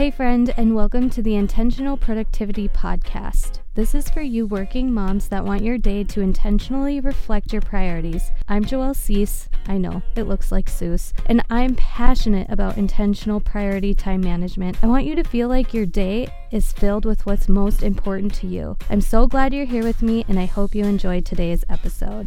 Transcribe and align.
Hey, 0.00 0.10
friend, 0.10 0.54
and 0.56 0.74
welcome 0.74 1.10
to 1.10 1.20
the 1.20 1.34
Intentional 1.34 1.94
Productivity 1.94 2.68
Podcast. 2.68 3.58
This 3.74 3.94
is 3.94 4.08
for 4.08 4.22
you 4.22 4.46
working 4.46 4.90
moms 4.90 5.28
that 5.28 5.44
want 5.44 5.62
your 5.62 5.76
day 5.76 6.04
to 6.04 6.22
intentionally 6.22 7.00
reflect 7.00 7.52
your 7.52 7.60
priorities. 7.60 8.32
I'm 8.48 8.64
Joelle 8.64 8.96
Cease. 8.96 9.50
I 9.66 9.76
know, 9.76 10.00
it 10.16 10.22
looks 10.22 10.50
like 10.50 10.70
Seuss. 10.70 11.12
And 11.26 11.44
I'm 11.50 11.74
passionate 11.74 12.48
about 12.48 12.78
intentional 12.78 13.40
priority 13.40 13.92
time 13.92 14.22
management. 14.22 14.82
I 14.82 14.86
want 14.86 15.04
you 15.04 15.14
to 15.16 15.22
feel 15.22 15.48
like 15.48 15.74
your 15.74 15.84
day 15.84 16.28
is 16.50 16.72
filled 16.72 17.04
with 17.04 17.26
what's 17.26 17.46
most 17.46 17.82
important 17.82 18.32
to 18.36 18.46
you. 18.46 18.78
I'm 18.88 19.02
so 19.02 19.26
glad 19.26 19.52
you're 19.52 19.66
here 19.66 19.84
with 19.84 20.00
me, 20.00 20.24
and 20.28 20.40
I 20.40 20.46
hope 20.46 20.74
you 20.74 20.86
enjoyed 20.86 21.26
today's 21.26 21.62
episode. 21.68 22.26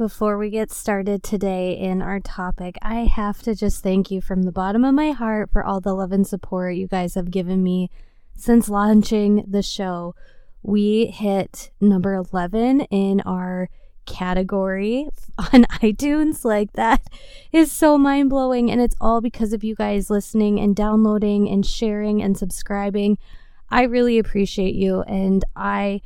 Before 0.00 0.38
we 0.38 0.48
get 0.48 0.70
started 0.70 1.22
today 1.22 1.76
in 1.76 2.00
our 2.00 2.20
topic, 2.20 2.76
I 2.80 3.00
have 3.00 3.42
to 3.42 3.54
just 3.54 3.82
thank 3.82 4.10
you 4.10 4.22
from 4.22 4.44
the 4.44 4.50
bottom 4.50 4.82
of 4.82 4.94
my 4.94 5.10
heart 5.10 5.50
for 5.50 5.62
all 5.62 5.78
the 5.78 5.92
love 5.92 6.10
and 6.10 6.26
support 6.26 6.74
you 6.74 6.86
guys 6.86 7.16
have 7.16 7.30
given 7.30 7.62
me 7.62 7.90
since 8.34 8.70
launching 8.70 9.44
the 9.46 9.60
show. 9.60 10.14
We 10.62 11.08
hit 11.08 11.70
number 11.82 12.14
11 12.14 12.80
in 12.90 13.20
our 13.26 13.68
category 14.06 15.10
on 15.38 15.66
iTunes. 15.82 16.46
Like, 16.46 16.72
that 16.72 17.02
is 17.52 17.70
so 17.70 17.98
mind 17.98 18.30
blowing. 18.30 18.70
And 18.70 18.80
it's 18.80 18.96
all 19.02 19.20
because 19.20 19.52
of 19.52 19.62
you 19.62 19.74
guys 19.74 20.08
listening 20.08 20.58
and 20.58 20.74
downloading 20.74 21.46
and 21.46 21.66
sharing 21.66 22.22
and 22.22 22.38
subscribing. 22.38 23.18
I 23.68 23.82
really 23.82 24.18
appreciate 24.18 24.76
you. 24.76 25.02
And 25.02 25.44
I 25.54 26.00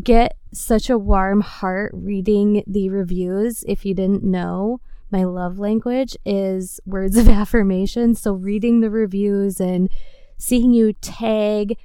get 0.00 0.36
such 0.52 0.90
a 0.90 0.98
warm 0.98 1.40
heart 1.40 1.92
reading 1.94 2.62
the 2.66 2.88
reviews. 2.90 3.64
If 3.66 3.84
you 3.84 3.94
didn't 3.94 4.24
know, 4.24 4.80
my 5.10 5.24
love 5.24 5.58
language 5.58 6.16
is 6.24 6.80
words 6.86 7.16
of 7.16 7.28
affirmation. 7.28 8.14
So, 8.14 8.32
reading 8.32 8.80
the 8.80 8.90
reviews 8.90 9.60
and 9.60 9.90
seeing 10.38 10.72
you 10.72 10.92
tag 10.94 11.76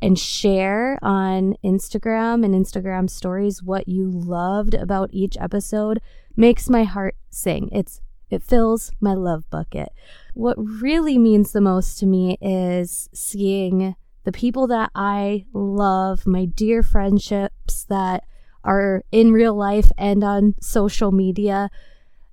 and 0.00 0.18
share 0.18 0.98
on 1.02 1.56
Instagram 1.64 2.44
and 2.44 2.54
Instagram 2.54 3.08
stories 3.08 3.62
what 3.62 3.88
you 3.88 4.10
loved 4.10 4.74
about 4.74 5.08
each 5.12 5.36
episode 5.38 5.98
makes 6.36 6.68
my 6.68 6.84
heart 6.84 7.16
sing. 7.30 7.70
It's 7.72 8.00
it 8.30 8.42
fills 8.42 8.90
my 9.00 9.14
love 9.14 9.48
bucket. 9.48 9.90
What 10.34 10.56
really 10.58 11.18
means 11.18 11.52
the 11.52 11.60
most 11.60 11.98
to 12.00 12.06
me 12.06 12.36
is 12.40 13.08
seeing 13.14 13.94
the 14.24 14.32
people 14.32 14.66
that 14.68 14.90
I 14.94 15.46
love, 15.52 16.26
my 16.26 16.46
dear 16.46 16.82
friendships 16.82 17.84
that 17.84 18.24
are 18.64 19.02
in 19.12 19.32
real 19.32 19.54
life 19.54 19.90
and 19.98 20.24
on 20.24 20.54
social 20.60 21.12
media, 21.12 21.70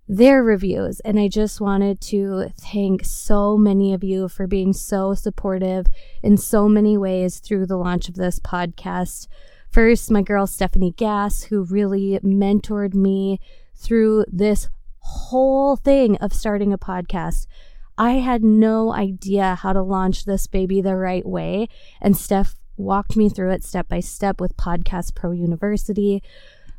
their 0.08 0.44
reviews. 0.44 1.00
And 1.02 1.20
I 1.20 1.28
just 1.28 1.62
wanted 1.62 2.02
to 2.02 2.52
thank 2.60 3.06
so 3.06 3.58
many 3.58 3.94
of 3.94 4.04
you 4.04 4.28
for 4.30 4.48
being 4.48 4.74
so 4.74 5.14
supportive 5.14 5.86
in 6.24 6.38
so 6.38 6.68
many 6.68 6.98
ways 6.98 7.40
through 7.40 7.66
the 7.66 7.78
launch 7.78 8.10
of 8.10 8.16
this 8.16 8.40
podcast. 8.40 9.28
First, 9.70 10.12
my 10.12 10.22
girl 10.22 10.48
Stephanie 10.48 10.94
Gass, 10.98 11.44
who 11.44 11.64
really 11.64 12.20
mentored 12.24 12.94
me 12.94 13.40
through 13.76 14.26
this 14.28 14.70
whole 15.00 15.76
thing 15.76 16.18
of 16.18 16.34
starting 16.34 16.74
a 16.74 16.78
podcast. 16.78 17.48
I 18.02 18.14
had 18.14 18.44
no 18.44 18.92
idea 18.92 19.54
how 19.54 19.74
to 19.74 19.84
launch 19.84 20.26
this 20.26 20.48
baby 20.48 20.82
the 20.82 20.96
right 20.96 21.24
way. 21.24 21.68
And 22.02 22.18
Steph 22.18 22.56
walked 22.76 23.16
me 23.16 23.30
through 23.30 23.52
it 23.52 23.64
step 23.64 23.88
by 23.88 24.00
step 24.00 24.42
with 24.42 24.58
Podcast 24.58 25.14
Pro 25.14 25.30
University. 25.30 26.24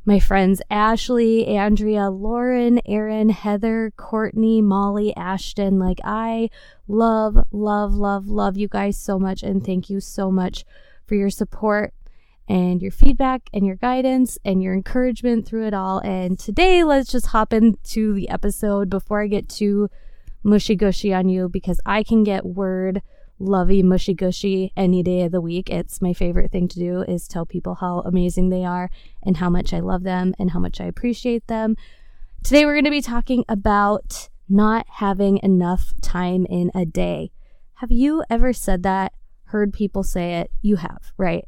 My 0.05 0.19
friends 0.19 0.61
Ashley, 0.69 1.47
Andrea, 1.47 2.11
Lauren, 2.11 2.81
Aaron, 2.87 3.29
Heather, 3.29 3.93
Courtney, 3.97 4.61
Molly, 4.63 5.15
Ashton. 5.15 5.79
Like, 5.79 6.01
I 6.03 6.51
love, 6.89 7.39
love, 7.53 7.95
love, 7.95 8.27
love 8.27 8.57
you 8.57 8.67
guys 8.67 8.99
so 8.99 9.17
much. 9.17 9.45
And 9.45 9.65
thank 9.65 9.89
you 9.89 10.01
so 10.01 10.29
much 10.29 10.65
for 11.07 11.15
your 11.15 11.31
support 11.31 11.95
and 12.49 12.83
your 12.83 12.91
feedback 12.91 13.43
and 13.53 13.65
your 13.65 13.77
guidance 13.77 14.39
and 14.45 14.61
your 14.61 14.75
encouragement 14.75 15.47
through 15.47 15.69
it 15.69 15.73
all. 15.73 16.01
And 16.01 16.37
today, 16.37 16.83
let's 16.83 17.13
just 17.13 17.27
hop 17.27 17.53
into 17.53 18.13
the 18.13 18.29
episode 18.29 18.91
before 18.91 19.23
I 19.23 19.29
get 19.29 19.49
too 19.49 19.89
mushy 20.43 20.77
gushy 20.77 21.13
on 21.13 21.29
you 21.29 21.49
because 21.49 21.81
I 21.87 22.03
can 22.03 22.25
get 22.25 22.45
word 22.45 23.03
lovey 23.39 23.83
mushy 23.83 24.15
gushy 24.15 24.73
any 24.77 25.03
day 25.03 25.23
of 25.23 25.33
the 25.33 25.41
week. 25.41 25.69
It's 25.69 26.01
my 26.01 26.13
favorite 26.13 26.53
thing 26.53 26.69
to 26.69 26.79
do 26.79 27.03
is 27.03 27.27
tell 27.27 27.45
people 27.45 27.77
how 27.77 28.01
amazing 28.01 28.49
they 28.49 28.65
are 28.65 28.91
and 29.23 29.37
how 29.37 29.51
much 29.51 29.73
I 29.73 29.81
love 29.81 30.05
them 30.05 30.35
and 30.39 30.53
how 30.53 30.61
much 30.61 30.81
I 30.81 30.85
appreciate 30.85 31.47
them. 31.49 31.77
Today 32.45 32.65
we're 32.65 32.75
going 32.75 32.85
to 32.85 32.91
be 32.91 33.03
talking 33.03 33.45
about 33.49 34.29
not 34.49 34.87
having 34.89 35.39
enough 35.43 35.93
time 36.01 36.47
in 36.47 36.71
a 36.75 36.85
day. 36.85 37.33
Have 37.75 37.91
you 37.91 38.23
ever 38.31 38.53
said 38.53 38.83
that? 38.85 39.13
Heard 39.47 39.73
people 39.73 40.03
say 40.03 40.35
it? 40.35 40.51
You 40.61 40.77
have, 40.77 41.13
right? 41.17 41.45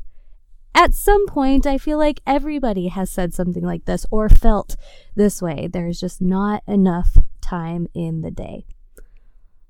At 0.75 0.93
some 0.93 1.27
point, 1.27 1.67
I 1.67 1.79
feel 1.79 1.99
like 1.99 2.21
everybody 2.27 2.89
has 2.89 3.09
said 3.09 3.33
something 3.33 3.63
like 3.63 3.85
this 3.85 4.05
or 4.11 4.29
felt 4.29 4.75
this 5.15 5.41
way. 5.41 5.69
There's 5.73 6.01
just 6.01 6.21
not 6.21 6.65
enough 6.67 7.19
time 7.41 7.87
in 7.95 8.23
the 8.23 8.33
day. 8.33 8.67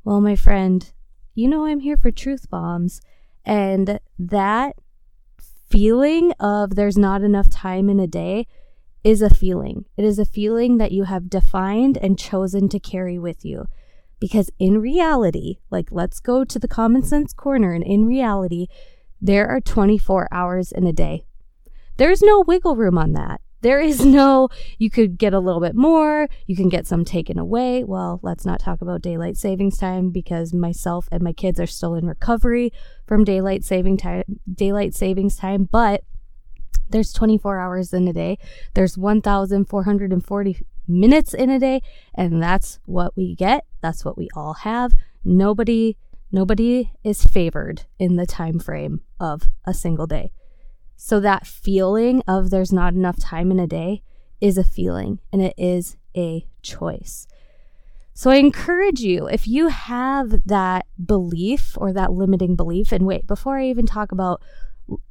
Well, 0.05 0.21
my 0.21 0.37
friend, 0.37 0.93
you 1.35 1.49
know 1.49 1.65
I'm 1.65 1.81
here 1.81 1.97
for 1.97 2.11
truth 2.11 2.51
bombs. 2.51 3.01
And 3.45 3.99
that 4.19 4.77
feeling 5.71 6.33
of 6.39 6.77
there's 6.77 6.99
not 6.99 7.23
enough 7.23 7.51
time 7.51 7.89
in 7.89 7.99
a 7.99 8.07
day 8.07 8.47
is 9.03 9.21
a 9.23 9.31
feeling. 9.31 9.87
It 9.97 10.05
is 10.05 10.19
a 10.19 10.25
feeling 10.25 10.79
that 10.79 10.93
you 10.93 11.05
have 11.05 11.29
defined 11.29 11.99
and 11.99 12.19
chosen 12.19 12.69
to 12.71 12.79
carry 12.79 13.19
with 13.19 13.45
you. 13.45 13.67
Because 14.21 14.51
in 14.59 14.79
reality, 14.79 15.59
like 15.71 15.89
let's 15.91 16.21
go 16.21 16.45
to 16.45 16.59
the 16.59 16.69
common 16.69 17.03
sense 17.03 17.33
corner, 17.33 17.73
and 17.73 17.85
in 17.85 18.07
reality, 18.07 18.69
there 19.21 19.49
are 19.49 19.61
24 19.61 20.29
hours 20.31 20.73
in 20.73 20.87
a 20.87 20.93
day. 20.93 21.27
There's 21.97 22.23
no 22.23 22.43
wiggle 22.47 22.77
room 22.77 22.97
on 22.97 23.13
that. 23.13 23.41
There 23.65 23.81
is 23.81 24.05
no, 24.05 24.51
you 24.77 24.91
could 24.91 25.17
get 25.17 25.33
a 25.33 25.41
little 25.41 25.61
bit 25.61 25.75
more, 25.75 26.29
you 26.47 26.55
can 26.55 26.69
get 26.69 26.87
some 26.87 27.03
taken 27.03 27.39
away. 27.39 27.83
Well, 27.83 28.21
let's 28.23 28.45
not 28.45 28.61
talk 28.61 28.83
about 28.83 29.01
daylight 29.01 29.39
savings 29.39 29.79
time 29.79 30.11
because 30.11 30.53
myself 30.53 31.09
and 31.11 31.23
my 31.23 31.33
kids 31.33 31.59
are 31.59 31.67
still 31.67 31.95
in 31.95 32.07
recovery 32.07 32.73
from 33.07 33.25
daylight 33.25 33.65
saving 33.65 33.97
time, 33.97 34.25
daylight 34.53 34.95
savings 34.95 35.37
time, 35.37 35.67
but 35.73 36.03
there's 36.91 37.11
24 37.15 37.59
hours 37.59 37.95
in 37.95 38.07
a 38.07 38.13
day. 38.13 38.37
There's 38.75 38.99
1,440 38.99 40.67
minutes 40.87 41.33
in 41.33 41.49
a 41.49 41.59
day, 41.59 41.81
and 42.15 42.43
that's 42.43 42.79
what 42.85 43.17
we 43.17 43.35
get. 43.35 43.65
That's 43.81 44.05
what 44.05 44.19
we 44.19 44.29
all 44.37 44.53
have. 44.53 44.93
Nobody 45.25 45.97
nobody 46.31 46.93
is 47.03 47.25
favored 47.25 47.85
in 47.99 48.17
the 48.17 48.27
time 48.27 48.59
frame 48.59 49.01
of 49.19 49.45
a 49.65 49.73
single 49.73 50.07
day. 50.07 50.33
So 50.97 51.21
that 51.21 51.47
feeling 51.47 52.23
of 52.27 52.51
there's 52.51 52.73
not 52.73 52.95
enough 52.95 53.19
time 53.19 53.51
in 53.51 53.59
a 53.59 53.67
day 53.67 54.03
is 54.41 54.59
a 54.59 54.65
feeling 54.65 55.21
and 55.33 55.43
it 55.43 55.55
is 55.57 55.97
a 56.17 56.47
choice. 56.63 57.27
So 58.13 58.31
I 58.31 58.37
encourage 58.37 59.01
you, 59.01 59.27
if 59.27 59.49
you 59.49 59.69
have 59.69 60.47
that 60.47 60.87
belief 61.05 61.77
or 61.77 61.93
that 61.93 62.13
limiting 62.13 62.55
belief, 62.55 62.93
and 62.93 63.07
wait, 63.07 63.27
before 63.27 63.59
I 63.59 63.67
even 63.67 63.87
talk 63.87 64.13
about 64.13 64.41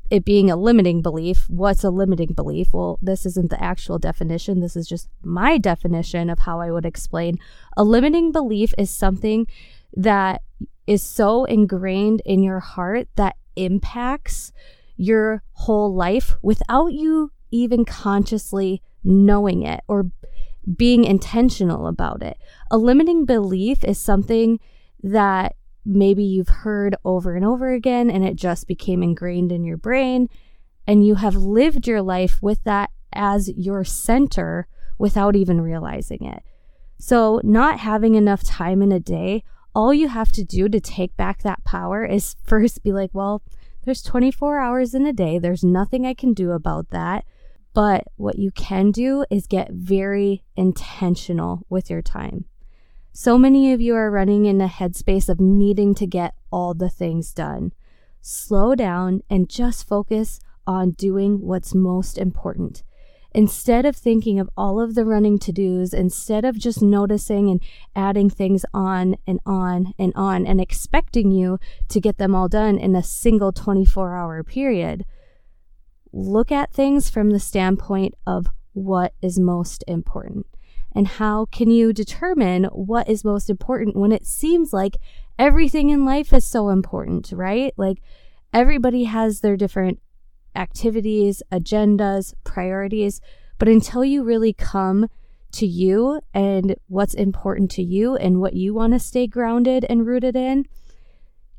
it 0.09 0.23
being 0.23 0.49
a 0.49 0.55
limiting 0.55 1.01
belief, 1.01 1.49
what's 1.49 1.83
a 1.83 1.89
limiting 1.89 2.33
belief? 2.33 2.69
Well, 2.71 2.99
this 3.01 3.25
isn't 3.25 3.49
the 3.49 3.61
actual 3.61 3.99
definition. 3.99 4.61
This 4.61 4.77
is 4.77 4.87
just 4.87 5.09
my 5.21 5.57
definition 5.57 6.29
of 6.29 6.39
how 6.39 6.61
I 6.61 6.71
would 6.71 6.85
explain. 6.85 7.39
A 7.75 7.83
limiting 7.83 8.31
belief 8.31 8.73
is 8.77 8.89
something 8.89 9.47
that 9.95 10.41
is 10.87 11.03
so 11.03 11.43
ingrained 11.45 12.21
in 12.25 12.41
your 12.41 12.59
heart 12.59 13.07
that 13.15 13.35
impacts 13.55 14.53
your 14.95 15.43
whole 15.53 15.93
life 15.93 16.35
without 16.41 16.93
you 16.93 17.31
even 17.51 17.85
consciously 17.85 18.81
knowing 19.03 19.63
it 19.63 19.81
or 19.87 20.05
being 20.75 21.03
intentional 21.03 21.87
about 21.87 22.23
it. 22.23 22.37
A 22.71 22.77
limiting 22.77 23.25
belief 23.25 23.83
is 23.83 23.99
something 23.99 24.59
that 25.01 25.55
maybe 25.85 26.23
you've 26.23 26.49
heard 26.49 26.95
over 27.03 27.35
and 27.35 27.45
over 27.45 27.73
again 27.73 28.09
and 28.09 28.23
it 28.23 28.35
just 28.35 28.67
became 28.67 29.03
ingrained 29.03 29.51
in 29.51 29.65
your 29.65 29.77
brain 29.77 30.29
and 30.87 31.05
you 31.05 31.15
have 31.15 31.35
lived 31.35 31.87
your 31.87 32.01
life 32.01 32.41
with 32.41 32.63
that 32.63 32.89
as 33.11 33.49
your 33.49 33.83
center 33.83 34.67
without 34.97 35.35
even 35.35 35.61
realizing 35.61 36.25
it. 36.25 36.43
So, 36.97 37.41
not 37.43 37.79
having 37.79 38.15
enough 38.15 38.43
time 38.43 38.81
in 38.81 38.91
a 38.91 38.99
day, 38.99 39.43
all 39.75 39.93
you 39.93 40.07
have 40.07 40.31
to 40.33 40.43
do 40.43 40.69
to 40.69 40.79
take 40.79 41.17
back 41.17 41.43
that 41.43 41.63
power 41.63 42.05
is 42.05 42.35
first 42.43 42.83
be 42.83 42.91
like, 42.91 43.11
well, 43.13 43.43
there's 43.83 44.01
24 44.01 44.59
hours 44.59 44.93
in 44.93 45.05
a 45.05 45.13
day. 45.13 45.39
There's 45.39 45.63
nothing 45.63 46.05
I 46.05 46.13
can 46.13 46.33
do 46.33 46.51
about 46.51 46.89
that. 46.89 47.25
But 47.73 48.05
what 48.15 48.37
you 48.37 48.51
can 48.51 48.91
do 48.91 49.25
is 49.29 49.47
get 49.47 49.71
very 49.71 50.43
intentional 50.55 51.65
with 51.69 51.89
your 51.89 52.01
time. 52.01 52.45
So 53.11 53.37
many 53.37 53.73
of 53.73 53.81
you 53.81 53.95
are 53.95 54.09
running 54.09 54.45
in 54.45 54.61
a 54.61 54.67
headspace 54.67 55.29
of 55.29 55.39
needing 55.39 55.93
to 55.95 56.07
get 56.07 56.35
all 56.51 56.73
the 56.73 56.89
things 56.89 57.33
done. 57.33 57.73
Slow 58.21 58.73
down 58.73 59.21
and 59.29 59.49
just 59.49 59.87
focus 59.87 60.39
on 60.65 60.91
doing 60.91 61.41
what's 61.41 61.75
most 61.75 62.17
important. 62.17 62.83
Instead 63.33 63.85
of 63.85 63.95
thinking 63.95 64.39
of 64.39 64.49
all 64.55 64.79
of 64.79 64.95
the 64.95 65.05
running 65.05 65.39
to 65.39 65.51
dos, 65.51 65.93
instead 65.93 66.45
of 66.45 66.57
just 66.57 66.81
noticing 66.81 67.49
and 67.49 67.61
adding 67.95 68.29
things 68.29 68.65
on 68.73 69.15
and 69.25 69.39
on 69.45 69.93
and 69.97 70.13
on 70.15 70.45
and 70.45 70.61
expecting 70.61 71.31
you 71.31 71.59
to 71.89 71.99
get 71.99 72.17
them 72.17 72.35
all 72.35 72.47
done 72.47 72.77
in 72.77 72.95
a 72.95 73.03
single 73.03 73.51
24 73.51 74.15
hour 74.15 74.43
period, 74.43 75.05
look 76.11 76.51
at 76.51 76.71
things 76.71 77.09
from 77.09 77.31
the 77.31 77.39
standpoint 77.39 78.13
of 78.25 78.47
what 78.73 79.13
is 79.21 79.39
most 79.39 79.83
important. 79.87 80.45
And 80.95 81.07
how 81.07 81.45
can 81.45 81.71
you 81.71 81.91
determine 81.91 82.65
what 82.65 83.09
is 83.09 83.25
most 83.25 83.49
important 83.49 83.95
when 83.95 84.11
it 84.11 84.27
seems 84.27 84.71
like 84.71 84.97
everything 85.39 85.89
in 85.89 86.05
life 86.05 86.31
is 86.31 86.45
so 86.45 86.69
important, 86.69 87.31
right? 87.31 87.73
Like 87.77 87.97
everybody 88.53 89.05
has 89.05 89.39
their 89.39 89.57
different 89.57 89.99
activities, 90.55 91.41
agendas, 91.51 92.33
priorities, 92.43 93.21
but 93.57 93.67
until 93.67 94.03
you 94.03 94.23
really 94.23 94.53
come 94.53 95.07
to 95.53 95.67
you 95.67 96.19
and 96.33 96.75
what's 96.87 97.13
important 97.13 97.71
to 97.71 97.83
you 97.83 98.15
and 98.15 98.39
what 98.39 98.53
you 98.53 98.73
want 98.73 98.93
to 98.93 98.99
stay 98.99 99.27
grounded 99.27 99.85
and 99.87 100.05
rooted 100.05 100.35
in, 100.35 100.65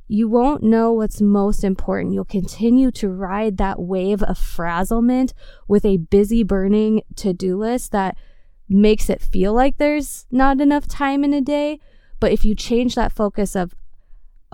you 0.06 0.28
won't 0.28 0.62
know 0.62 0.92
what's 0.92 1.20
most 1.20 1.64
important. 1.64 2.12
You'll 2.12 2.24
continue 2.24 2.90
to 2.92 3.08
ride 3.08 3.56
that 3.56 3.80
wave 3.80 4.22
of 4.22 4.36
frazzlement 4.36 5.32
with 5.66 5.84
a 5.84 5.96
busy 5.96 6.42
burning 6.42 7.02
to 7.16 7.32
do 7.32 7.56
list 7.56 7.92
that 7.92 8.16
makes 8.68 9.08
it 9.08 9.22
feel 9.22 9.54
like 9.54 9.78
there's 9.78 10.26
not 10.30 10.60
enough 10.60 10.86
time 10.86 11.24
in 11.24 11.32
a 11.32 11.40
day. 11.40 11.78
But 12.20 12.32
if 12.32 12.44
you 12.44 12.54
change 12.54 12.94
that 12.94 13.12
focus 13.12 13.56
of, 13.56 13.74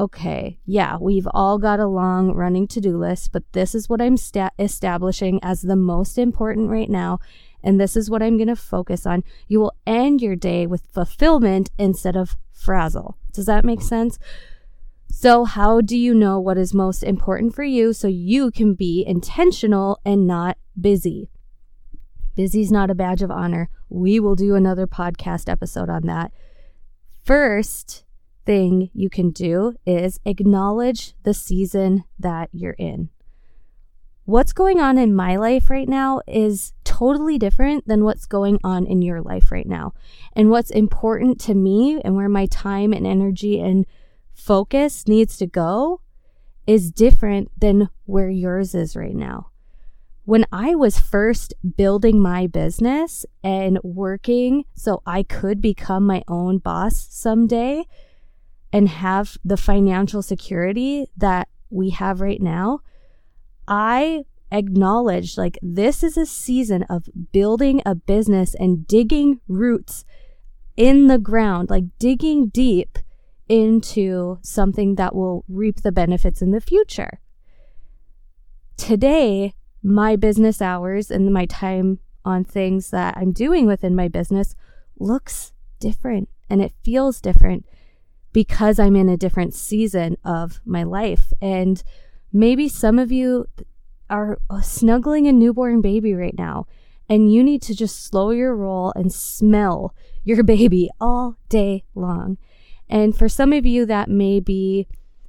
okay, 0.00 0.58
yeah, 0.64 0.96
we've 0.98 1.28
all 1.34 1.58
got 1.58 1.78
a 1.78 1.86
long 1.86 2.32
running 2.32 2.66
to 2.68 2.80
do 2.80 2.96
list, 2.96 3.32
but 3.32 3.44
this 3.52 3.74
is 3.74 3.88
what 3.88 4.00
I'm 4.00 4.16
sta- 4.16 4.48
establishing 4.58 5.38
as 5.42 5.60
the 5.60 5.76
most 5.76 6.16
important 6.16 6.70
right 6.70 6.88
now. 6.88 7.20
And 7.62 7.78
this 7.78 7.96
is 7.96 8.08
what 8.08 8.22
I'm 8.22 8.38
going 8.38 8.48
to 8.48 8.56
focus 8.56 9.04
on. 9.04 9.22
You 9.46 9.60
will 9.60 9.74
end 9.86 10.22
your 10.22 10.36
day 10.36 10.66
with 10.66 10.88
fulfillment 10.90 11.70
instead 11.78 12.16
of 12.16 12.38
frazzle. 12.50 13.18
Does 13.32 13.44
that 13.44 13.66
make 13.66 13.82
sense? 13.82 14.18
So, 15.10 15.44
how 15.44 15.82
do 15.82 15.98
you 15.98 16.14
know 16.14 16.40
what 16.40 16.56
is 16.56 16.72
most 16.72 17.02
important 17.02 17.54
for 17.54 17.64
you 17.64 17.92
so 17.92 18.08
you 18.08 18.50
can 18.50 18.72
be 18.72 19.04
intentional 19.06 20.00
and 20.02 20.26
not 20.26 20.56
busy? 20.80 21.28
Busy 22.34 22.62
is 22.62 22.72
not 22.72 22.90
a 22.90 22.94
badge 22.94 23.20
of 23.20 23.30
honor. 23.30 23.68
We 23.90 24.18
will 24.18 24.36
do 24.36 24.54
another 24.54 24.86
podcast 24.86 25.50
episode 25.50 25.90
on 25.90 26.06
that. 26.06 26.32
First 27.22 28.04
thing 28.50 28.90
you 28.92 29.08
can 29.08 29.30
do 29.30 29.76
is 29.86 30.18
acknowledge 30.24 31.14
the 31.22 31.32
season 31.32 32.02
that 32.18 32.48
you're 32.50 32.72
in. 32.80 33.08
What's 34.24 34.52
going 34.52 34.80
on 34.80 34.98
in 34.98 35.14
my 35.14 35.36
life 35.36 35.70
right 35.70 35.88
now 35.88 36.20
is 36.26 36.72
totally 36.82 37.38
different 37.38 37.86
than 37.86 38.02
what's 38.02 38.26
going 38.26 38.58
on 38.64 38.86
in 38.86 39.02
your 39.02 39.22
life 39.22 39.52
right 39.52 39.68
now. 39.68 39.94
And 40.32 40.50
what's 40.50 40.72
important 40.72 41.38
to 41.42 41.54
me 41.54 42.00
and 42.04 42.16
where 42.16 42.28
my 42.28 42.46
time 42.46 42.92
and 42.92 43.06
energy 43.06 43.60
and 43.60 43.86
focus 44.32 45.06
needs 45.06 45.36
to 45.36 45.46
go 45.46 46.00
is 46.66 46.90
different 46.90 47.52
than 47.56 47.88
where 48.06 48.30
yours 48.30 48.74
is 48.74 48.96
right 48.96 49.14
now. 49.14 49.50
When 50.24 50.44
I 50.50 50.74
was 50.74 50.98
first 50.98 51.54
building 51.76 52.20
my 52.20 52.48
business 52.48 53.24
and 53.44 53.78
working 53.84 54.64
so 54.74 55.02
I 55.06 55.22
could 55.22 55.62
become 55.62 56.04
my 56.04 56.24
own 56.26 56.58
boss 56.58 57.06
someday 57.10 57.84
and 58.72 58.88
have 58.88 59.36
the 59.44 59.56
financial 59.56 60.22
security 60.22 61.08
that 61.16 61.48
we 61.70 61.90
have 61.90 62.20
right 62.20 62.40
now, 62.40 62.80
I 63.66 64.24
acknowledged 64.52 65.38
like 65.38 65.58
this 65.62 66.02
is 66.02 66.16
a 66.16 66.26
season 66.26 66.82
of 66.84 67.08
building 67.32 67.82
a 67.86 67.94
business 67.94 68.54
and 68.54 68.86
digging 68.86 69.40
roots 69.48 70.04
in 70.76 71.06
the 71.06 71.18
ground, 71.18 71.70
like 71.70 71.84
digging 71.98 72.48
deep 72.48 72.98
into 73.48 74.38
something 74.42 74.94
that 74.94 75.14
will 75.14 75.44
reap 75.48 75.82
the 75.82 75.92
benefits 75.92 76.40
in 76.40 76.52
the 76.52 76.60
future. 76.60 77.20
Today, 78.76 79.54
my 79.82 80.16
business 80.16 80.62
hours 80.62 81.10
and 81.10 81.32
my 81.32 81.46
time 81.46 81.98
on 82.24 82.44
things 82.44 82.90
that 82.90 83.16
I'm 83.16 83.32
doing 83.32 83.66
within 83.66 83.96
my 83.96 84.08
business 84.08 84.54
looks 84.98 85.52
different 85.80 86.28
and 86.48 86.62
it 86.62 86.72
feels 86.84 87.20
different 87.20 87.64
because 88.32 88.78
I'm 88.78 88.96
in 88.96 89.08
a 89.08 89.16
different 89.16 89.54
season 89.54 90.16
of 90.24 90.60
my 90.64 90.82
life. 90.82 91.32
And 91.40 91.82
maybe 92.32 92.68
some 92.68 92.98
of 92.98 93.10
you 93.10 93.46
are 94.08 94.38
snuggling 94.62 95.26
a 95.26 95.32
newborn 95.32 95.80
baby 95.80 96.14
right 96.14 96.36
now 96.36 96.66
and 97.10 97.32
you 97.32 97.42
need 97.42 97.60
to 97.62 97.74
just 97.74 98.04
slow 98.04 98.30
your 98.30 98.54
roll 98.54 98.92
and 98.94 99.12
smell 99.12 99.94
your 100.22 100.42
baby 100.44 100.88
all 101.00 101.36
day 101.48 101.84
long. 101.94 102.38
And 102.88 103.16
for 103.16 103.28
some 103.28 103.52
of 103.52 103.66
you, 103.66 103.84
that 103.86 104.08
may 104.08 104.40
be, 104.40 104.86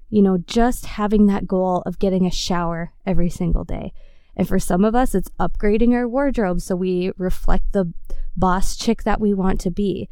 you 0.09 0.21
know, 0.21 0.37
just 0.37 0.85
having 0.85 1.25
that 1.25 1.47
goal 1.47 1.81
of 1.85 1.99
getting 1.99 2.25
a 2.25 2.31
shower 2.31 2.91
every 3.05 3.29
single 3.29 3.63
day. 3.63 3.93
And 4.35 4.47
for 4.47 4.59
some 4.59 4.85
of 4.85 4.95
us, 4.95 5.13
it's 5.13 5.29
upgrading 5.39 5.93
our 5.93 6.07
wardrobe 6.07 6.61
so 6.61 6.75
we 6.75 7.11
reflect 7.17 7.73
the 7.73 7.93
boss 8.37 8.75
chick 8.75 9.03
that 9.03 9.19
we 9.19 9.33
want 9.33 9.59
to 9.61 9.71
be. 9.71 10.07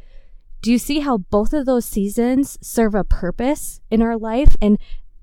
Do 0.62 0.70
you 0.70 0.78
see 0.78 1.00
how 1.00 1.18
both 1.18 1.52
of 1.52 1.64
those 1.64 1.86
seasons 1.86 2.58
serve 2.60 2.94
a 2.94 3.04
purpose 3.04 3.80
in 3.90 4.02
our 4.02 4.18
life? 4.18 4.56
And 4.60 4.78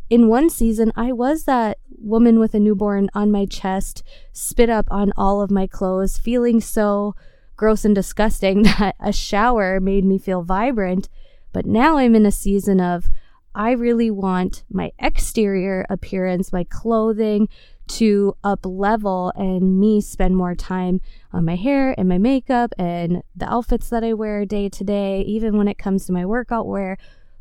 in 0.09 0.27
one 0.27 0.49
season, 0.49 0.91
I 0.95 1.11
was 1.11 1.43
that 1.43 1.77
woman 1.97 2.39
with 2.39 2.55
a 2.55 2.59
newborn 2.59 3.09
on 3.13 3.31
my 3.31 3.45
chest, 3.45 4.03
spit 4.31 4.69
up 4.69 4.87
on 4.89 5.11
all 5.15 5.41
of 5.41 5.51
my 5.51 5.67
clothes, 5.67 6.17
feeling 6.17 6.59
so 6.59 7.13
gross 7.55 7.85
and 7.85 7.93
disgusting 7.93 8.63
that 8.79 8.95
a 8.99 9.11
shower 9.11 9.79
made 9.79 10.05
me 10.05 10.17
feel 10.17 10.41
vibrant. 10.41 11.07
But 11.53 11.65
now 11.65 11.97
I'm 11.97 12.15
in 12.15 12.25
a 12.25 12.31
season 12.31 12.79
of 12.79 13.07
I 13.53 13.71
really 13.71 14.11
want 14.11 14.63
my 14.71 14.91
exterior 14.99 15.85
appearance, 15.89 16.53
my 16.53 16.63
clothing 16.63 17.47
to 17.87 18.35
up 18.43 18.65
level 18.65 19.31
and 19.35 19.79
me 19.79 20.01
spend 20.01 20.35
more 20.35 20.55
time 20.55 21.01
on 21.31 21.45
my 21.45 21.55
hair 21.55 21.95
and 21.97 22.07
my 22.07 22.17
makeup 22.17 22.73
and 22.77 23.23
the 23.35 23.51
outfits 23.51 23.89
that 23.89 24.03
I 24.03 24.13
wear 24.13 24.45
day 24.45 24.69
to 24.69 24.83
day, 24.83 25.21
even 25.21 25.57
when 25.57 25.67
it 25.67 25.77
comes 25.77 26.05
to 26.05 26.11
my 26.11 26.25
workout 26.25 26.67
wear. 26.67 26.97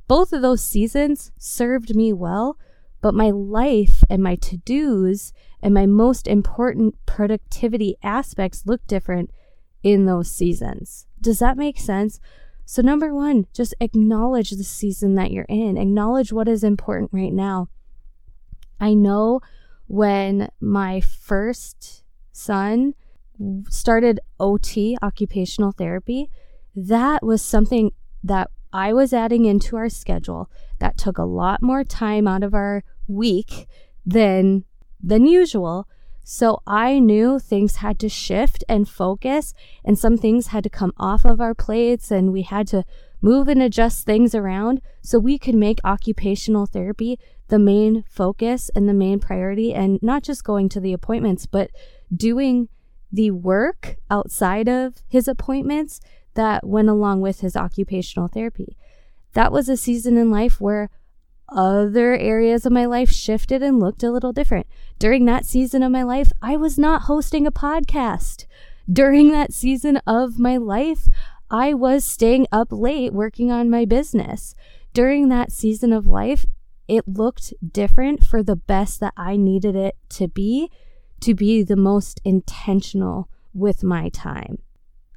Both 0.09 0.33
of 0.33 0.43
those 0.43 0.63
seasons 0.63 1.33
served 1.37 1.97
me 1.97 2.13
well, 2.13 2.59
but 3.01 3.15
my 3.15 3.31
life 3.31 4.05
and 4.09 4.23
my 4.23 4.37
to 4.37 4.57
dos 4.59 5.33
and 5.63 5.75
my 5.75 5.87
most 5.87 6.27
important 6.27 6.95
productivity 7.07 7.97
aspects 8.03 8.67
look 8.67 8.87
different 8.87 9.31
in 9.83 10.05
those 10.05 10.31
seasons. 10.31 11.07
Does 11.21 11.39
that 11.41 11.57
make 11.57 11.79
sense? 11.79 12.21
So, 12.65 12.83
number 12.83 13.15
one, 13.15 13.47
just 13.53 13.75
acknowledge 13.81 14.51
the 14.51 14.65
season 14.65 15.15
that 15.15 15.31
you're 15.31 15.47
in, 15.49 15.77
acknowledge 15.77 16.33
what 16.33 16.49
is 16.49 16.65
important 16.65 17.11
right 17.13 17.33
now. 17.33 17.69
I 18.81 18.95
know 18.95 19.41
when 19.87 20.49
my 20.61 21.01
first 21.01 22.03
son 22.33 22.95
started 23.69 24.21
OT, 24.41 24.97
occupational 25.03 25.73
therapy, 25.73 26.31
that 26.75 27.23
was 27.25 27.43
something 27.43 27.93
that 28.23 28.51
I 28.73 28.93
was 28.93 29.13
adding 29.13 29.45
into 29.45 29.77
our 29.77 29.89
schedule 29.89 30.51
that 30.79 30.99
took 30.99 31.19
a 31.19 31.25
lot 31.25 31.63
more 31.63 31.85
time 31.85 32.27
out 32.27 32.43
of 32.43 32.55
our 32.55 32.83
week 33.07 33.67
than 34.05 34.65
than 35.03 35.27
usual. 35.27 35.89
So 36.25 36.61
I 36.67 36.99
knew 36.99 37.39
things 37.39 37.77
had 37.77 38.01
to 38.01 38.09
shift 38.09 38.65
and 38.69 38.89
focus, 38.89 39.55
and 39.85 39.97
some 39.97 40.17
things 40.17 40.49
had 40.49 40.65
to 40.65 40.71
come 40.71 40.93
off 40.97 41.25
of 41.25 41.41
our 41.41 41.55
plates, 41.55 42.11
and 42.11 42.33
we 42.33 42.43
had 42.43 42.67
to 42.69 42.85
move 43.23 43.49
and 43.49 43.63
adjust 43.63 44.05
things 44.05 44.35
around 44.35 44.83
so 45.03 45.19
we 45.19 45.39
could 45.39 45.55
make 45.55 45.79
occupational 45.85 46.67
therapy 46.67 47.19
the 47.49 47.59
main 47.59 48.05
focus 48.09 48.71
and 48.75 48.89
the 48.89 48.95
main 48.95 49.21
priority, 49.21 49.73
and 49.73 49.99
not 50.03 50.23
just 50.23 50.45
going 50.45 50.69
to 50.71 50.81
the 50.81 50.93
appointments, 50.93 51.47
but 51.47 51.71
doing 52.15 52.69
the 53.13 53.31
work 53.31 53.97
outside 54.11 54.69
of 54.69 55.03
his 55.09 55.29
appointments 55.29 56.01
that 56.35 56.67
went 56.67 56.89
along 56.89 57.21
with 57.21 57.41
his 57.41 57.57
occupational 57.57 58.29
therapy. 58.29 58.77
That 59.33 59.53
was 59.53 59.69
a 59.69 59.77
season 59.77 60.17
in 60.17 60.31
life 60.31 60.61
where 60.61 60.91
other 61.49 62.17
areas 62.17 62.67
of 62.67 62.73
my 62.73 62.87
life 62.87 63.11
shifted 63.11 63.63
and 63.63 63.79
looked 63.79 64.03
a 64.03 64.11
little 64.11 64.33
different. 64.33 64.67
During 64.99 65.25
that 65.27 65.47
season 65.47 65.83
of 65.83 65.93
my 65.93 66.03
life, 66.03 66.33
I 66.43 66.57
was 66.57 66.79
not 66.79 67.03
hosting 67.03 67.47
a 67.47 67.53
podcast. 67.53 68.47
During 68.91 69.31
that 69.31 69.53
season 69.53 69.99
of 70.07 70.39
my 70.39 70.57
life, 70.57 71.09
I 71.51 71.75
was 71.75 72.05
staying 72.05 72.47
up 72.51 72.69
late 72.71 73.13
working 73.13 73.53
on 73.53 73.71
my 73.71 73.85
business. 73.85 74.55
During 74.93 75.29
that 75.29 75.53
season 75.53 75.93
of 75.93 76.07
life, 76.07 76.47
it 76.89 77.07
looked 77.09 77.53
different 77.73 78.25
for 78.25 78.43
the 78.43 78.57
best 78.57 79.01
that 79.01 79.15
I 79.17 79.37
needed 79.37 79.77
it 79.77 79.97
to 80.11 80.29
be, 80.29 80.71
to 81.21 81.35
be 81.35 81.63
the 81.63 81.77
most 81.77 82.21
intentional 82.25 83.29
with 83.55 83.83
my 83.83 84.09
time. 84.11 84.59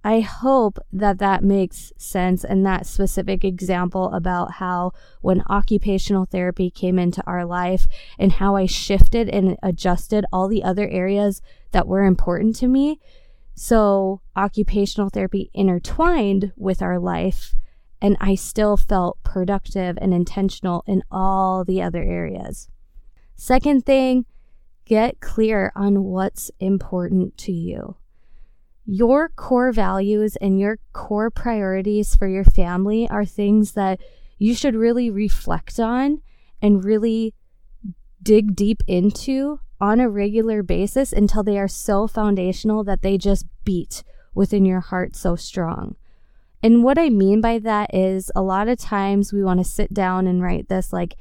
I 0.03 0.21
hope 0.21 0.79
that 0.93 1.19
that 1.19 1.43
makes 1.43 1.91
sense 1.97 2.45
and 2.45 2.65
that 2.65 2.85
specific 2.85 3.43
example 3.43 4.11
about 4.13 4.53
how 4.53 4.93
when 5.19 5.43
occupational 5.49 6.25
therapy 6.25 6.71
came 6.71 6.97
into 6.97 7.21
our 7.27 7.45
life 7.45 7.85
and 8.17 8.31
how 8.31 8.55
I 8.55 8.65
shifted 8.65 9.27
and 9.27 9.57
adjusted 9.61 10.25
all 10.31 10.47
the 10.47 10.63
other 10.63 10.87
areas 10.87 11.41
that 11.71 11.85
were 11.85 12.03
important 12.03 12.55
to 12.57 12.67
me 12.67 12.99
So, 13.55 14.21
occupational 14.37 15.09
therapy 15.09 15.51
intertwined 15.53 16.53
with 16.55 16.81
our 16.81 16.97
life, 16.97 17.55
and 18.01 18.17
I 18.19 18.35
still 18.35 18.77
felt 18.77 19.21
productive 19.23 19.97
and 19.99 20.13
intentional 20.13 20.83
in 20.87 21.03
all 21.11 21.65
the 21.65 21.81
other 21.81 22.03
areas. 22.03 22.69
Second 23.35 23.85
thing, 23.85 24.25
get 24.85 25.19
clear 25.19 25.71
on 25.75 26.03
what's 26.03 26.51
important 26.59 27.37
to 27.37 27.51
you. 27.51 27.95
Your 28.85 29.29
core 29.29 29.71
values 29.71 30.35
and 30.37 30.59
your 30.59 30.79
core 30.93 31.29
priorities 31.29 32.15
for 32.15 32.27
your 32.27 32.43
family 32.43 33.07
are 33.09 33.25
things 33.25 33.73
that 33.73 33.99
you 34.37 34.55
should 34.55 34.75
really 34.75 35.09
reflect 35.09 35.79
on 35.79 36.21
and 36.61 36.83
really 36.83 37.33
dig 38.21 38.55
deep 38.55 38.81
into 38.87 39.59
on 39.79 39.99
a 39.99 40.09
regular 40.09 40.63
basis 40.63 41.13
until 41.13 41.43
they 41.43 41.57
are 41.57 41.67
so 41.67 42.07
foundational 42.07 42.83
that 42.83 43.01
they 43.01 43.17
just 43.17 43.45
beat 43.63 44.03
within 44.33 44.65
your 44.65 44.81
heart 44.81 45.15
so 45.15 45.35
strong. 45.35 45.95
And 46.61 46.83
what 46.83 46.97
I 46.97 47.09
mean 47.09 47.41
by 47.41 47.59
that 47.59 47.93
is 47.93 48.31
a 48.35 48.41
lot 48.41 48.67
of 48.67 48.77
times 48.77 49.31
we 49.31 49.43
want 49.43 49.59
to 49.59 49.63
sit 49.63 49.93
down 49.93 50.27
and 50.27 50.41
write 50.41 50.67
this 50.67 50.91
like 50.91 51.15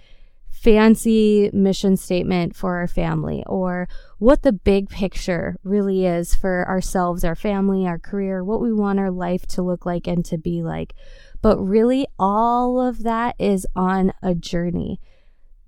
fancy 0.50 1.50
mission 1.52 1.96
statement 1.96 2.56
for 2.56 2.76
our 2.78 2.88
family 2.88 3.44
or 3.46 3.88
what 4.18 4.42
the 4.42 4.52
big 4.52 4.88
picture 4.88 5.56
really 5.62 6.04
is 6.04 6.34
for 6.34 6.66
ourselves, 6.66 7.22
our 7.22 7.36
family, 7.36 7.86
our 7.86 7.98
career, 7.98 8.42
what 8.42 8.60
we 8.60 8.72
want 8.72 8.98
our 8.98 9.10
life 9.10 9.46
to 9.46 9.62
look 9.62 9.86
like 9.86 10.08
and 10.08 10.24
to 10.24 10.36
be 10.36 10.62
like. 10.62 10.94
But 11.40 11.58
really, 11.58 12.06
all 12.18 12.80
of 12.80 13.04
that 13.04 13.36
is 13.38 13.66
on 13.76 14.12
a 14.22 14.34
journey. 14.34 15.00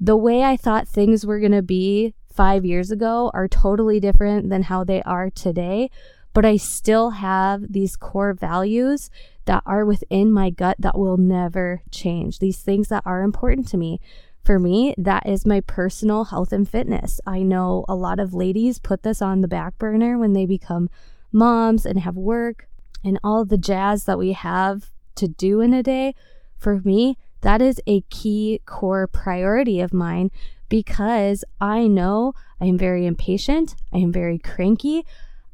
The 0.01 0.17
way 0.17 0.43
I 0.43 0.57
thought 0.57 0.89
things 0.89 1.25
were 1.25 1.39
going 1.39 1.53
to 1.53 1.63
be 1.63 2.15
five 2.33 2.65
years 2.65 2.91
ago 2.91 3.31
are 3.33 3.47
totally 3.47 4.01
different 4.01 4.51
than 4.51 4.65
how 4.65 4.83
they 4.83 5.03
are 5.03 5.31
today. 5.31 5.91
But 6.33 6.45
I 6.45 6.57
still 6.57 7.11
have 7.11 7.73
these 7.73 7.97
core 7.97 8.33
values 8.33 9.11
that 9.47 9.63
are 9.67 9.85
within 9.85 10.33
my 10.33 10.51
gut 10.51 10.77
that 10.79 10.99
will 10.99 11.17
never 11.17 11.83
change. 11.91 12.39
These 12.39 12.59
things 12.59 12.89
that 12.89 13.03
are 13.07 13.23
important 13.23 13.69
to 13.69 13.77
me. 13.77 14.01
For 14.45 14.59
me, 14.59 14.95
that 14.97 15.27
is 15.27 15.45
my 15.45 15.61
personal 15.61 16.25
health 16.25 16.53
and 16.53 16.69
fitness. 16.69 17.21
I 17.27 17.43
know 17.43 17.85
a 17.89 17.95
lot 17.95 18.19
of 18.19 18.33
ladies 18.33 18.79
put 18.79 19.03
this 19.03 19.21
on 19.21 19.41
the 19.41 19.49
back 19.49 19.77
burner 19.79 20.19
when 20.19 20.33
they 20.33 20.47
become 20.47 20.89
moms 21.33 21.85
and 21.85 22.01
have 22.01 22.17
work 22.17 22.69
and 23.05 23.19
all 23.23 23.45
the 23.45 23.59
jazz 23.59 24.05
that 24.05 24.19
we 24.19 24.33
have 24.33 24.91
to 25.17 25.29
do 25.29 25.61
in 25.61 25.75
a 25.75 25.83
day. 25.83 26.15
For 26.59 26.81
me, 26.81 27.17
that 27.43 27.63
is 27.63 27.81
a 27.87 28.03
key 28.03 28.61
core 28.67 29.07
priority 29.07 29.81
of 29.81 29.93
mine 29.93 30.31
because 30.69 31.45
I 31.61 31.87
know 31.87 32.33
I 32.61 32.67
am 32.67 32.79
very 32.79 33.07
impatient, 33.07 33.75
I 33.93 33.99
am 33.99 34.13
very 34.13 34.39
cranky, 34.39 35.05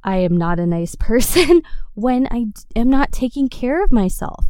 I 0.06 0.18
am 0.18 0.36
not 0.36 0.58
a 0.58 0.66
nice 0.66 0.94
person 0.98 1.62
when 1.94 2.26
I 2.30 2.46
am 2.75 2.88
not 2.88 3.12
taking 3.12 3.48
care 3.48 3.84
of 3.84 3.92
myself. 3.92 4.46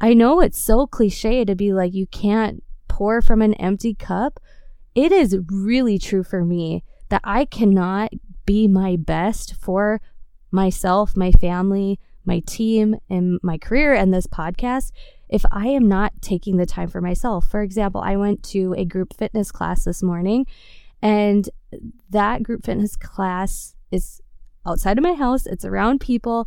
I 0.00 0.14
know 0.14 0.40
it's 0.40 0.60
so 0.60 0.86
cliche 0.86 1.44
to 1.44 1.54
be 1.54 1.72
like, 1.72 1.94
you 1.94 2.06
can't 2.06 2.62
pour 2.88 3.22
from 3.22 3.40
an 3.42 3.54
empty 3.54 3.94
cup. 3.94 4.38
It 4.94 5.10
is 5.10 5.38
really 5.48 5.98
true 5.98 6.22
for 6.22 6.44
me 6.44 6.84
that 7.08 7.22
I 7.24 7.44
cannot 7.46 8.10
be 8.44 8.68
my 8.68 8.96
best 8.96 9.54
for 9.54 10.00
myself, 10.50 11.16
my 11.16 11.32
family, 11.32 11.98
my 12.24 12.40
team, 12.46 12.96
and 13.08 13.38
my 13.42 13.58
career 13.58 13.94
and 13.94 14.12
this 14.12 14.26
podcast 14.26 14.92
if 15.28 15.44
I 15.50 15.68
am 15.68 15.88
not 15.88 16.12
taking 16.20 16.58
the 16.58 16.66
time 16.66 16.88
for 16.88 17.00
myself. 17.00 17.48
For 17.48 17.62
example, 17.62 18.02
I 18.02 18.16
went 18.16 18.42
to 18.44 18.74
a 18.76 18.84
group 18.84 19.14
fitness 19.16 19.50
class 19.50 19.84
this 19.84 20.02
morning, 20.02 20.46
and 21.00 21.48
that 22.10 22.42
group 22.42 22.66
fitness 22.66 22.96
class 22.96 23.74
is 23.90 24.21
outside 24.66 24.98
of 24.98 25.04
my 25.04 25.14
house, 25.14 25.46
it's 25.46 25.64
around 25.64 26.00
people. 26.00 26.46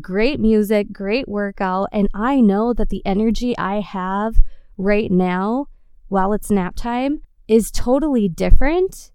Great 0.00 0.40
music, 0.40 0.92
great 0.92 1.28
workout. 1.28 1.88
And 1.92 2.08
I 2.14 2.40
know 2.40 2.72
that 2.72 2.88
the 2.88 3.02
energy 3.04 3.56
I 3.58 3.80
have 3.80 4.36
right 4.76 5.10
now 5.10 5.66
while 6.08 6.32
it's 6.32 6.50
nap 6.50 6.76
time 6.76 7.22
is 7.46 7.70
totally 7.70 8.28
different 8.28 9.10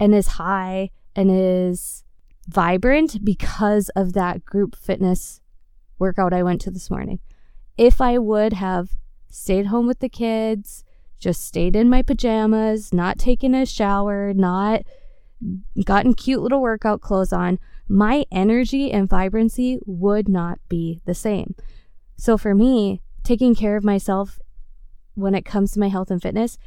and 0.00 0.14
is 0.14 0.26
high 0.26 0.90
and 1.14 1.30
is 1.30 2.04
vibrant 2.48 3.24
because 3.24 3.88
of 3.90 4.12
that 4.12 4.44
group 4.44 4.76
fitness 4.76 5.40
workout 5.98 6.34
I 6.34 6.42
went 6.42 6.60
to 6.62 6.70
this 6.70 6.90
morning 6.90 7.20
if 7.76 8.00
I 8.00 8.18
would 8.18 8.52
have 8.54 8.90
stayed 9.30 9.66
home 9.66 9.86
with 9.86 9.98
the 9.98 10.08
kids, 10.08 10.84
just 11.18 11.44
stayed 11.44 11.74
in 11.74 11.90
my 11.90 12.02
pajamas, 12.02 12.92
not 12.92 13.18
taken 13.18 13.54
a 13.54 13.66
shower, 13.66 14.32
not 14.32 14.82
gotten 15.84 16.14
cute 16.14 16.42
little 16.42 16.60
workout 16.60 17.00
clothes 17.00 17.32
on, 17.32 17.58
my 17.88 18.24
energy 18.32 18.90
and 18.90 19.08
vibrancy 19.08 19.78
would 19.84 20.28
not 20.28 20.58
be 20.68 21.00
the 21.04 21.14
same. 21.14 21.54
So 22.16 22.38
for 22.38 22.54
me, 22.54 23.02
taking 23.22 23.54
care 23.54 23.76
of 23.76 23.84
myself 23.84 24.38
when 25.14 25.34
it 25.34 25.44
comes 25.44 25.72
to 25.72 25.80
my 25.80 25.88
health 25.88 26.10
and 26.10 26.22
fitness 26.22 26.58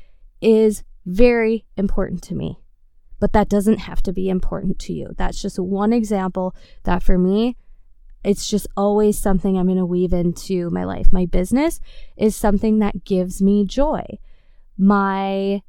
is 0.42 0.84
very 1.06 1.66
important 1.76 2.22
to 2.24 2.36
me. 2.36 2.60
But 3.20 3.34
that 3.34 3.50
doesn't 3.50 3.80
have 3.80 4.04
to 4.04 4.14
be 4.14 4.30
important 4.30 4.78
to 4.80 4.94
you. 4.94 5.16
That's 5.18 5.42
just 5.42 5.58
one 5.58 5.92
example 5.92 6.56
that 6.84 7.02
for 7.02 7.18
me 7.18 7.56
it's 8.24 8.50
just 8.50 8.68
always 8.76 9.18
something 9.18 9.58
I'm 9.58 9.68
going 9.68 9.78
to 9.78 9.86
weave 9.86 10.12
into 10.12 10.70
my 10.70 10.84
life. 10.84 11.14
My 11.14 11.26
business 11.26 11.80
is 12.18 12.36
something 12.36 12.80
that 12.80 13.06
gives 13.06 13.42
me 13.42 13.66
joy. 13.66 14.04
My 14.78 15.62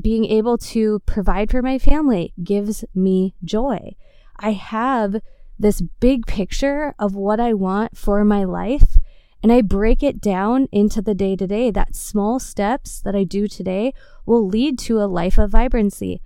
being 0.00 0.24
able 0.24 0.58
to 0.58 1.00
provide 1.00 1.50
for 1.50 1.62
my 1.62 1.78
family 1.78 2.32
gives 2.42 2.84
me 2.94 3.34
joy. 3.44 3.94
I 4.38 4.52
have 4.52 5.20
this 5.58 5.80
big 5.80 6.26
picture 6.26 6.94
of 6.98 7.14
what 7.14 7.38
I 7.38 7.52
want 7.52 7.96
for 7.96 8.24
my 8.24 8.44
life 8.44 8.96
and 9.42 9.52
I 9.52 9.62
break 9.62 10.02
it 10.02 10.20
down 10.20 10.68
into 10.70 11.00
the 11.00 11.14
day 11.14 11.36
to 11.36 11.46
day. 11.46 11.70
That 11.70 11.94
small 11.94 12.38
steps 12.38 13.00
that 13.00 13.16
I 13.16 13.24
do 13.24 13.48
today 13.48 13.94
will 14.26 14.46
lead 14.46 14.78
to 14.80 15.00
a 15.00 15.08
life 15.08 15.38
of 15.38 15.50
vibrancy. 15.50 16.20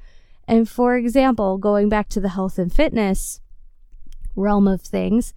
And 0.49 0.69
for 0.69 0.97
example, 0.97 1.59
going 1.59 1.89
back 1.89 2.09
to 2.11 2.21
the 2.21 2.31
health 2.31 2.59
and 2.59 2.73
fitness 2.73 3.41
realm 4.35 4.67
of 4.67 4.83
things, 4.83 5.33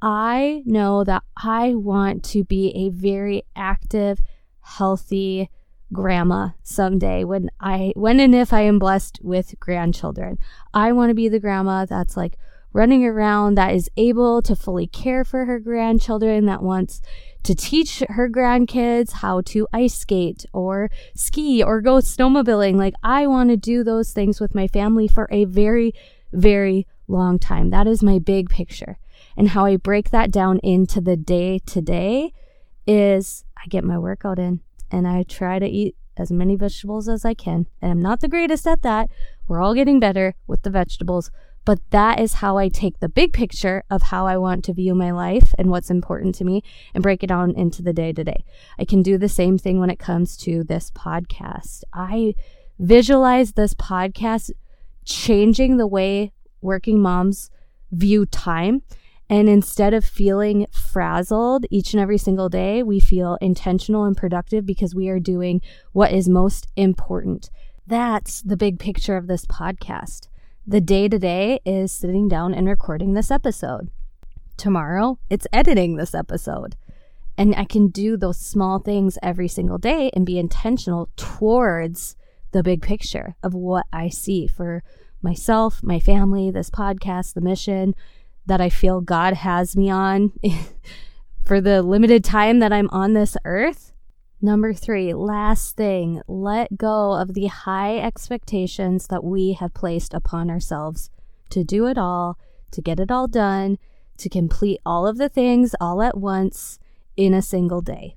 I 0.00 0.62
know 0.66 1.04
that 1.04 1.22
I 1.36 1.74
want 1.74 2.24
to 2.24 2.44
be 2.44 2.70
a 2.74 2.90
very 2.90 3.44
active, 3.56 4.18
healthy 4.60 5.48
grandma 5.92 6.50
someday 6.62 7.24
when 7.24 7.50
I 7.60 7.92
when 7.96 8.20
and 8.20 8.34
if 8.34 8.52
I 8.52 8.62
am 8.62 8.78
blessed 8.78 9.20
with 9.22 9.54
grandchildren. 9.60 10.38
I 10.72 10.92
want 10.92 11.10
to 11.10 11.14
be 11.14 11.28
the 11.28 11.40
grandma 11.40 11.84
that's 11.84 12.16
like 12.16 12.36
running 12.72 13.04
around 13.04 13.54
that 13.54 13.74
is 13.74 13.90
able 13.96 14.40
to 14.42 14.56
fully 14.56 14.86
care 14.86 15.24
for 15.24 15.44
her 15.44 15.58
grandchildren 15.58 16.46
that 16.46 16.62
wants 16.62 17.02
to 17.42 17.54
teach 17.54 18.02
her 18.08 18.30
grandkids 18.30 19.12
how 19.12 19.40
to 19.42 19.68
ice 19.72 19.94
skate 19.94 20.46
or 20.52 20.90
ski 21.14 21.62
or 21.62 21.80
go 21.80 21.96
snowmobiling. 21.96 22.76
Like 22.76 22.94
I 23.02 23.26
want 23.26 23.50
to 23.50 23.56
do 23.56 23.84
those 23.84 24.12
things 24.12 24.40
with 24.40 24.54
my 24.54 24.66
family 24.66 25.08
for 25.08 25.28
a 25.30 25.44
very 25.44 25.92
very 26.32 26.86
long 27.08 27.38
time. 27.38 27.70
That 27.70 27.86
is 27.86 28.02
my 28.02 28.18
big 28.18 28.48
picture. 28.48 28.98
And 29.36 29.50
how 29.50 29.64
I 29.64 29.76
break 29.76 30.10
that 30.10 30.30
down 30.30 30.58
into 30.62 31.00
the 31.00 31.16
day 31.16 31.58
to 31.66 31.80
day 31.80 32.32
is 32.86 33.44
I 33.56 33.66
get 33.68 33.84
my 33.84 33.98
workout 33.98 34.38
in 34.38 34.60
and 34.92 35.08
I 35.08 35.24
try 35.24 35.58
to 35.58 35.66
eat 35.66 35.96
as 36.16 36.30
many 36.30 36.54
vegetables 36.54 37.08
as 37.08 37.24
I 37.24 37.34
can. 37.34 37.66
And 37.80 37.90
I'm 37.90 38.02
not 38.02 38.20
the 38.20 38.28
greatest 38.28 38.66
at 38.66 38.82
that. 38.82 39.10
We're 39.48 39.62
all 39.62 39.74
getting 39.74 39.98
better 39.98 40.34
with 40.46 40.62
the 40.62 40.70
vegetables. 40.70 41.30
But 41.64 41.78
that 41.90 42.20
is 42.20 42.34
how 42.34 42.58
I 42.58 42.68
take 42.68 42.98
the 42.98 43.08
big 43.08 43.32
picture 43.32 43.84
of 43.88 44.02
how 44.02 44.26
I 44.26 44.36
want 44.36 44.64
to 44.64 44.72
view 44.72 44.94
my 44.94 45.12
life 45.12 45.54
and 45.56 45.70
what's 45.70 45.90
important 45.90 46.34
to 46.36 46.44
me 46.44 46.62
and 46.92 47.02
break 47.02 47.22
it 47.22 47.28
down 47.28 47.52
into 47.52 47.82
the 47.82 47.92
day 47.92 48.12
to 48.12 48.24
day. 48.24 48.44
I 48.78 48.84
can 48.84 49.00
do 49.00 49.16
the 49.16 49.28
same 49.28 49.58
thing 49.58 49.78
when 49.78 49.90
it 49.90 49.98
comes 49.98 50.36
to 50.38 50.64
this 50.64 50.90
podcast. 50.90 51.84
I 51.92 52.34
visualize 52.78 53.52
this 53.52 53.74
podcast 53.74 54.50
changing 55.04 55.76
the 55.76 55.86
way 55.86 56.32
working 56.60 57.00
moms 57.00 57.50
view 57.92 58.26
time 58.26 58.82
and 59.32 59.48
instead 59.48 59.94
of 59.94 60.04
feeling 60.04 60.66
frazzled 60.70 61.64
each 61.70 61.94
and 61.94 62.02
every 62.02 62.18
single 62.18 62.50
day, 62.50 62.82
we 62.82 63.00
feel 63.00 63.38
intentional 63.40 64.04
and 64.04 64.14
productive 64.14 64.66
because 64.66 64.94
we 64.94 65.08
are 65.08 65.18
doing 65.18 65.62
what 65.92 66.12
is 66.12 66.28
most 66.28 66.66
important. 66.76 67.48
That's 67.86 68.42
the 68.42 68.58
big 68.58 68.78
picture 68.78 69.16
of 69.16 69.28
this 69.28 69.46
podcast. 69.46 70.28
The 70.66 70.82
day 70.82 71.08
to 71.08 71.18
day 71.18 71.60
is 71.64 71.92
sitting 71.92 72.28
down 72.28 72.52
and 72.52 72.68
recording 72.68 73.14
this 73.14 73.30
episode. 73.30 73.88
Tomorrow, 74.58 75.18
it's 75.30 75.46
editing 75.50 75.96
this 75.96 76.14
episode. 76.14 76.76
And 77.38 77.54
I 77.54 77.64
can 77.64 77.88
do 77.88 78.18
those 78.18 78.36
small 78.36 78.80
things 78.80 79.16
every 79.22 79.48
single 79.48 79.78
day 79.78 80.10
and 80.12 80.26
be 80.26 80.38
intentional 80.38 81.08
towards 81.16 82.16
the 82.50 82.62
big 82.62 82.82
picture 82.82 83.34
of 83.42 83.54
what 83.54 83.86
I 83.94 84.10
see 84.10 84.46
for 84.46 84.82
myself, 85.22 85.82
my 85.82 86.00
family, 86.00 86.50
this 86.50 86.68
podcast, 86.68 87.32
the 87.32 87.40
mission, 87.40 87.94
that 88.46 88.60
I 88.60 88.68
feel 88.68 89.00
God 89.00 89.34
has 89.34 89.76
me 89.76 89.90
on 89.90 90.32
for 91.44 91.60
the 91.60 91.82
limited 91.82 92.24
time 92.24 92.58
that 92.60 92.72
I'm 92.72 92.88
on 92.90 93.12
this 93.12 93.36
earth. 93.44 93.92
Number 94.40 94.72
three, 94.74 95.14
last 95.14 95.76
thing, 95.76 96.20
let 96.26 96.76
go 96.76 97.12
of 97.12 97.34
the 97.34 97.46
high 97.46 97.98
expectations 97.98 99.06
that 99.06 99.22
we 99.22 99.52
have 99.52 99.72
placed 99.72 100.12
upon 100.14 100.50
ourselves 100.50 101.10
to 101.50 101.62
do 101.62 101.86
it 101.86 101.96
all, 101.96 102.38
to 102.72 102.80
get 102.80 102.98
it 102.98 103.12
all 103.12 103.28
done, 103.28 103.78
to 104.16 104.28
complete 104.28 104.80
all 104.84 105.06
of 105.06 105.18
the 105.18 105.28
things 105.28 105.76
all 105.80 106.02
at 106.02 106.18
once 106.18 106.80
in 107.16 107.34
a 107.34 107.42
single 107.42 107.80
day. 107.80 108.16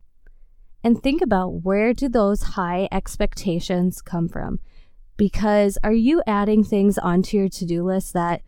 And 0.84 1.01
think 1.01 1.22
about 1.22 1.63
where 1.63 1.94
do 1.94 2.10
those 2.10 2.44
high 2.44 2.88
expectations 2.91 4.01
come 4.01 4.27
from? 4.27 4.60
Because 5.17 5.77
are 5.84 5.94
you 5.94 6.22
adding 6.27 6.63
things 6.63 6.98
onto 6.98 7.38
your 7.38 7.50
to 7.50 7.65
do 7.65 7.84
list 7.84 8.13
that 8.13 8.41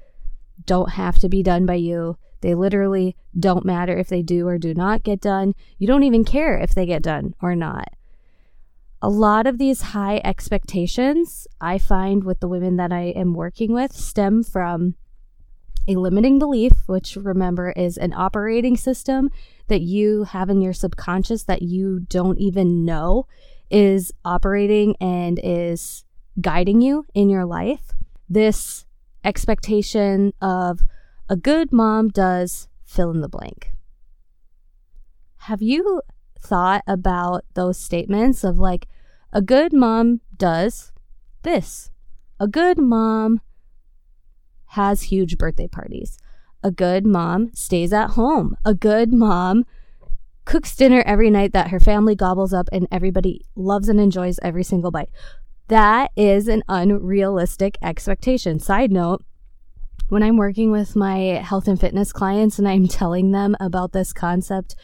don't 0.66 0.92
have 0.92 1.20
to 1.20 1.30
be 1.30 1.44
done 1.44 1.66
by 1.66 1.76
you? 1.76 2.18
They 2.42 2.56
literally 2.56 3.16
don't 3.38 3.66
matter 3.66 3.98
if 3.98 4.10
they 4.10 4.22
do 4.22 4.48
or 4.48 4.58
do 4.58 4.74
not 4.74 5.04
get 5.04 5.22
done. 5.22 5.54
You 5.78 5.88
don't 5.88 6.04
even 6.04 6.24
care 6.24 6.58
if 6.58 6.74
they 6.74 6.86
get 6.86 7.02
done 7.02 7.34
or 7.42 7.56
not. 7.56 7.90
A 9.02 9.10
lot 9.10 9.46
of 9.46 9.58
these 9.58 9.82
high 9.82 10.22
expectations 10.24 11.48
I 11.62 11.78
find 11.78 12.24
with 12.24 12.40
the 12.40 12.48
women 12.48 12.78
that 12.78 12.92
I 12.92 13.14
am 13.16 13.34
working 13.34 13.74
with 13.74 13.94
stem 13.94 14.44
from 14.44 14.96
a 15.88 15.96
limiting 15.96 16.40
belief, 16.40 16.74
which 16.88 17.16
remember 17.16 17.72
is 17.72 17.98
an 17.98 18.14
operating 18.14 18.76
system 18.76 19.30
that 19.68 19.82
you 19.82 20.26
have 20.26 20.50
in 20.50 20.62
your 20.62 20.74
subconscious 20.74 21.44
that 21.44 21.62
you 21.62 22.00
don't 22.10 22.40
even 22.40 22.84
know 22.84 23.28
is 23.70 24.12
operating 24.26 24.96
and 25.00 25.40
is 25.44 26.04
guiding 26.42 26.82
you 26.82 27.06
in 27.14 27.30
your 27.30 27.46
life. 27.46 27.94
This 28.28 28.86
expectation 29.28 30.34
of 30.42 30.80
a 31.28 31.36
good 31.36 31.74
mom 31.74 32.08
does 32.08 32.70
fill 32.86 33.12
in 33.12 33.20
the 33.20 33.28
blank. 33.28 33.74
Have 35.42 35.62
you 35.62 36.02
thought 36.40 36.84
about 36.88 37.44
those 37.54 37.78
statements 37.78 38.44
of 38.46 38.58
like, 38.58 38.88
a 39.34 39.42
good 39.42 39.74
mom 39.74 40.22
does 40.36 40.94
this? 41.44 41.92
A 42.40 42.48
good 42.48 42.78
mom 42.78 43.42
has 44.68 45.04
huge 45.04 45.38
birthday 45.38 45.68
parties. 45.68 46.18
A 46.64 46.72
good 46.72 47.06
mom 47.06 47.52
stays 47.54 47.92
at 47.92 48.12
home. 48.12 48.56
A 48.64 48.74
good 48.74 49.12
mom 49.12 49.66
cooks 50.46 50.76
dinner 50.76 51.04
every 51.06 51.30
night 51.30 51.52
that 51.52 51.72
her 51.72 51.80
family 51.80 52.16
gobbles 52.16 52.54
up 52.54 52.70
and 52.72 52.88
everybody 52.90 53.46
loves 53.56 53.90
and 53.90 54.00
enjoys 54.00 54.40
every 54.42 54.64
single 54.64 54.92
bite. 54.92 55.10
That 55.68 56.12
is 56.16 56.48
an 56.48 56.64
unrealistic 56.70 57.78
expectation. 57.82 58.60
Side 58.60 58.92
note, 58.92 59.24
when 60.08 60.24
I'm 60.24 60.38
working 60.38 60.72
with 60.72 60.96
my 60.96 61.42
health 61.44 61.68
and 61.68 61.80
fitness 61.80 62.14
clients 62.14 62.58
and 62.58 62.68
I'm 62.68 62.88
telling 62.88 63.32
them 63.32 63.56
about 63.60 63.92
this 63.92 64.14
concept 64.14 64.76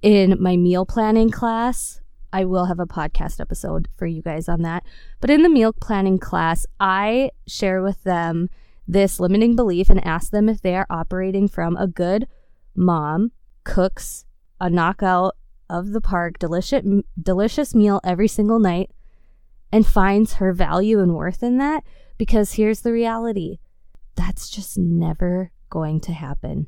in 0.00 0.36
my 0.40 0.56
meal 0.56 0.86
planning 0.86 1.30
class, 1.30 2.00
I 2.32 2.44
will 2.44 2.66
have 2.66 2.78
a 2.78 2.86
podcast 2.86 3.40
episode 3.40 3.88
for 3.96 4.06
you 4.06 4.22
guys 4.22 4.48
on 4.48 4.62
that. 4.62 4.84
But 5.20 5.30
in 5.30 5.42
the 5.42 5.48
meal 5.48 5.72
planning 5.72 6.18
class, 6.18 6.66
I 6.78 7.30
share 7.48 7.82
with 7.82 8.04
them 8.04 8.48
this 8.86 9.18
limiting 9.18 9.56
belief 9.56 9.90
and 9.90 10.04
ask 10.06 10.30
them 10.30 10.48
if 10.48 10.62
they 10.62 10.76
are 10.76 10.86
operating 10.88 11.48
from 11.48 11.76
a 11.76 11.88
good 11.88 12.28
mom 12.76 13.32
cooks 13.64 14.24
a 14.60 14.70
knockout 14.70 15.36
of 15.68 15.90
the 15.90 16.00
park 16.00 16.38
delicious 16.38 16.84
delicious 17.20 17.74
meal 17.74 18.00
every 18.02 18.28
single 18.28 18.58
night 18.58 18.90
and 19.72 19.86
finds 19.86 20.34
her 20.34 20.52
value 20.52 21.00
and 21.00 21.14
worth 21.14 21.42
in 21.42 21.58
that 21.58 21.84
because 22.16 22.54
here's 22.54 22.80
the 22.80 22.92
reality 22.92 23.58
that's 24.14 24.50
just 24.50 24.76
never 24.76 25.52
going 25.70 26.00
to 26.00 26.12
happen 26.12 26.66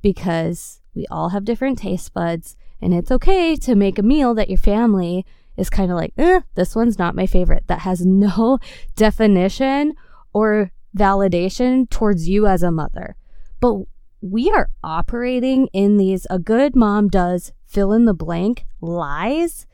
because 0.00 0.80
we 0.94 1.06
all 1.10 1.30
have 1.30 1.44
different 1.44 1.78
taste 1.78 2.12
buds 2.12 2.56
and 2.80 2.92
it's 2.92 3.10
okay 3.10 3.56
to 3.56 3.74
make 3.74 3.98
a 3.98 4.02
meal 4.02 4.34
that 4.34 4.48
your 4.48 4.58
family 4.58 5.24
is 5.56 5.70
kind 5.70 5.90
of 5.90 5.96
like, 5.96 6.12
eh, 6.18 6.40
this 6.54 6.74
one's 6.74 6.98
not 6.98 7.14
my 7.14 7.26
favorite. 7.26 7.64
That 7.68 7.80
has 7.80 8.04
no 8.06 8.58
definition 8.96 9.94
or 10.32 10.72
validation 10.96 11.88
towards 11.88 12.28
you 12.28 12.46
as 12.46 12.62
a 12.62 12.72
mother. 12.72 13.16
But 13.60 13.84
we 14.20 14.50
are 14.50 14.70
operating 14.84 15.68
in 15.72 15.96
these 15.96 16.26
a 16.30 16.38
good 16.38 16.76
mom 16.76 17.08
does 17.08 17.52
fill 17.66 17.92
in 17.92 18.04
the 18.04 18.14
blank 18.14 18.64
lies. 18.80 19.66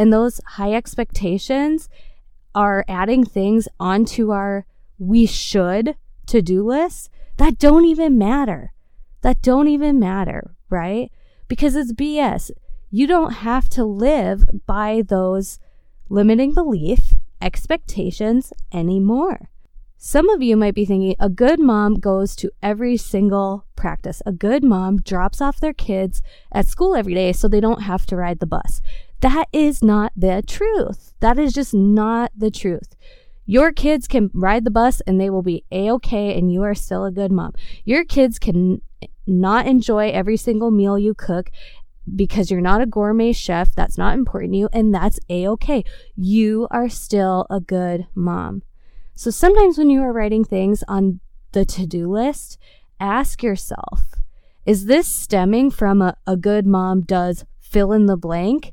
And 0.00 0.10
those 0.10 0.40
high 0.46 0.72
expectations 0.72 1.90
are 2.54 2.86
adding 2.88 3.22
things 3.22 3.68
onto 3.78 4.30
our 4.30 4.64
we 4.98 5.26
should 5.26 5.94
to 6.28 6.40
do 6.40 6.66
list 6.66 7.10
that 7.36 7.58
don't 7.58 7.84
even 7.84 8.16
matter. 8.16 8.72
That 9.20 9.42
don't 9.42 9.68
even 9.68 9.98
matter, 9.98 10.54
right? 10.70 11.12
Because 11.48 11.76
it's 11.76 11.92
BS. 11.92 12.50
You 12.90 13.06
don't 13.06 13.32
have 13.32 13.68
to 13.76 13.84
live 13.84 14.44
by 14.64 15.02
those 15.06 15.58
limiting 16.08 16.54
belief 16.54 17.12
expectations 17.42 18.54
anymore. 18.72 19.50
Some 19.98 20.30
of 20.30 20.40
you 20.40 20.56
might 20.56 20.74
be 20.74 20.86
thinking 20.86 21.14
a 21.20 21.28
good 21.28 21.60
mom 21.60 22.00
goes 22.00 22.34
to 22.36 22.50
every 22.62 22.96
single 22.96 23.66
practice. 23.76 24.22
A 24.24 24.32
good 24.32 24.64
mom 24.64 25.02
drops 25.02 25.42
off 25.42 25.60
their 25.60 25.74
kids 25.74 26.22
at 26.50 26.66
school 26.66 26.94
every 26.94 27.12
day 27.12 27.34
so 27.34 27.48
they 27.48 27.60
don't 27.60 27.82
have 27.82 28.06
to 28.06 28.16
ride 28.16 28.38
the 28.38 28.46
bus. 28.46 28.80
That 29.20 29.48
is 29.52 29.82
not 29.82 30.12
the 30.16 30.42
truth. 30.46 31.14
That 31.20 31.38
is 31.38 31.52
just 31.52 31.74
not 31.74 32.32
the 32.36 32.50
truth. 32.50 32.96
Your 33.44 33.72
kids 33.72 34.06
can 34.06 34.30
ride 34.32 34.64
the 34.64 34.70
bus 34.70 35.00
and 35.06 35.20
they 35.20 35.28
will 35.28 35.42
be 35.42 35.64
a 35.70 35.90
okay, 35.92 36.38
and 36.38 36.52
you 36.52 36.62
are 36.62 36.74
still 36.74 37.04
a 37.04 37.10
good 37.10 37.32
mom. 37.32 37.52
Your 37.84 38.04
kids 38.04 38.38
can 38.38 38.80
not 39.26 39.66
enjoy 39.66 40.10
every 40.10 40.36
single 40.36 40.70
meal 40.70 40.98
you 40.98 41.14
cook 41.14 41.50
because 42.14 42.50
you're 42.50 42.60
not 42.60 42.80
a 42.80 42.86
gourmet 42.86 43.32
chef. 43.32 43.74
That's 43.74 43.98
not 43.98 44.14
important 44.14 44.52
to 44.52 44.58
you, 44.58 44.68
and 44.72 44.94
that's 44.94 45.18
a 45.28 45.48
okay. 45.48 45.84
You 46.16 46.68
are 46.70 46.88
still 46.88 47.46
a 47.50 47.60
good 47.60 48.06
mom. 48.14 48.62
So 49.14 49.30
sometimes 49.30 49.76
when 49.76 49.90
you 49.90 50.00
are 50.00 50.12
writing 50.12 50.44
things 50.44 50.82
on 50.88 51.20
the 51.52 51.64
to 51.66 51.86
do 51.86 52.10
list, 52.10 52.58
ask 52.98 53.42
yourself 53.42 54.14
is 54.66 54.86
this 54.86 55.08
stemming 55.08 55.70
from 55.70 56.02
a, 56.02 56.16
a 56.26 56.36
good 56.36 56.66
mom 56.66 57.00
does 57.00 57.44
fill 57.58 57.92
in 57.92 58.06
the 58.06 58.16
blank 58.16 58.72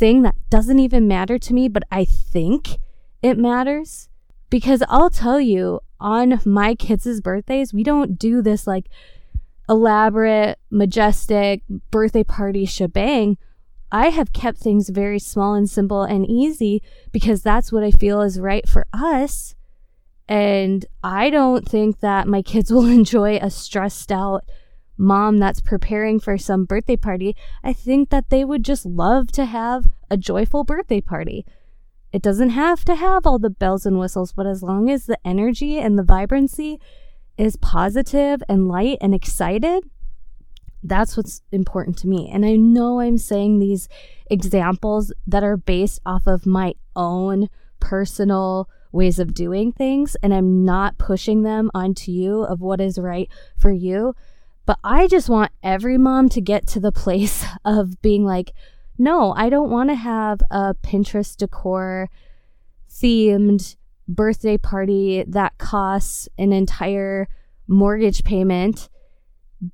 thing 0.00 0.22
that 0.22 0.34
doesn't 0.48 0.80
even 0.80 1.06
matter 1.06 1.38
to 1.38 1.54
me, 1.54 1.68
but 1.68 1.84
I 1.92 2.04
think 2.04 2.78
it 3.22 3.38
matters 3.38 4.08
because 4.48 4.82
I'll 4.88 5.10
tell 5.10 5.40
you 5.40 5.80
on 6.00 6.40
my 6.44 6.74
kids' 6.74 7.20
birthdays, 7.20 7.74
we 7.74 7.84
don't 7.84 8.18
do 8.18 8.42
this 8.42 8.66
like 8.66 8.86
elaborate, 9.68 10.58
majestic 10.70 11.62
birthday 11.90 12.24
party 12.24 12.64
shebang. 12.64 13.36
I 13.92 14.08
have 14.08 14.32
kept 14.32 14.58
things 14.58 14.88
very 14.88 15.18
small 15.18 15.54
and 15.54 15.68
simple 15.68 16.02
and 16.02 16.26
easy 16.26 16.82
because 17.12 17.42
that's 17.42 17.70
what 17.70 17.84
I 17.84 17.90
feel 17.90 18.22
is 18.22 18.40
right 18.40 18.66
for 18.66 18.86
us. 18.92 19.54
And 20.26 20.86
I 21.04 21.28
don't 21.28 21.68
think 21.68 22.00
that 22.00 22.26
my 22.26 22.40
kids 22.40 22.72
will 22.72 22.86
enjoy 22.86 23.36
a 23.36 23.50
stressed 23.50 24.10
out 24.10 24.44
mom 25.00 25.38
that's 25.38 25.60
preparing 25.60 26.20
for 26.20 26.36
some 26.36 26.66
birthday 26.66 26.96
party. 26.96 27.34
I 27.64 27.72
think 27.72 28.10
that 28.10 28.28
they 28.28 28.44
would 28.44 28.64
just 28.64 28.84
love 28.84 29.32
to 29.32 29.46
have 29.46 29.86
a 30.10 30.16
joyful 30.16 30.62
birthday 30.62 31.00
party. 31.00 31.46
It 32.12 32.22
doesn't 32.22 32.50
have 32.50 32.84
to 32.84 32.94
have 32.94 33.26
all 33.26 33.38
the 33.38 33.50
bells 33.50 33.86
and 33.86 33.98
whistles, 33.98 34.32
but 34.32 34.46
as 34.46 34.62
long 34.62 34.90
as 34.90 35.06
the 35.06 35.18
energy 35.24 35.78
and 35.78 35.98
the 35.98 36.02
vibrancy 36.02 36.78
is 37.38 37.56
positive 37.56 38.42
and 38.48 38.68
light 38.68 38.98
and 39.00 39.14
excited, 39.14 39.84
that's 40.82 41.16
what's 41.16 41.42
important 41.50 41.96
to 41.98 42.08
me. 42.08 42.30
And 42.30 42.44
I 42.44 42.56
know 42.56 43.00
I'm 43.00 43.18
saying 43.18 43.58
these 43.58 43.88
examples 44.30 45.12
that 45.26 45.42
are 45.42 45.56
based 45.56 46.00
off 46.04 46.26
of 46.26 46.46
my 46.46 46.74
own 46.94 47.48
personal 47.80 48.68
ways 48.92 49.18
of 49.18 49.32
doing 49.32 49.72
things, 49.72 50.16
and 50.22 50.34
I'm 50.34 50.64
not 50.64 50.98
pushing 50.98 51.42
them 51.42 51.70
onto 51.74 52.10
you 52.10 52.42
of 52.42 52.60
what 52.60 52.80
is 52.80 52.98
right 52.98 53.28
for 53.56 53.70
you. 53.70 54.14
But 54.70 54.78
I 54.84 55.08
just 55.08 55.28
want 55.28 55.50
every 55.64 55.98
mom 55.98 56.28
to 56.28 56.40
get 56.40 56.64
to 56.68 56.78
the 56.78 56.92
place 57.02 57.44
of 57.64 58.00
being 58.02 58.24
like, 58.24 58.52
no, 58.98 59.34
I 59.36 59.48
don't 59.48 59.68
want 59.68 59.90
to 59.90 59.96
have 59.96 60.42
a 60.48 60.74
Pinterest 60.74 61.36
decor 61.36 62.08
themed 62.88 63.74
birthday 64.06 64.56
party 64.58 65.24
that 65.26 65.58
costs 65.58 66.28
an 66.38 66.52
entire 66.52 67.26
mortgage 67.66 68.22
payment 68.22 68.88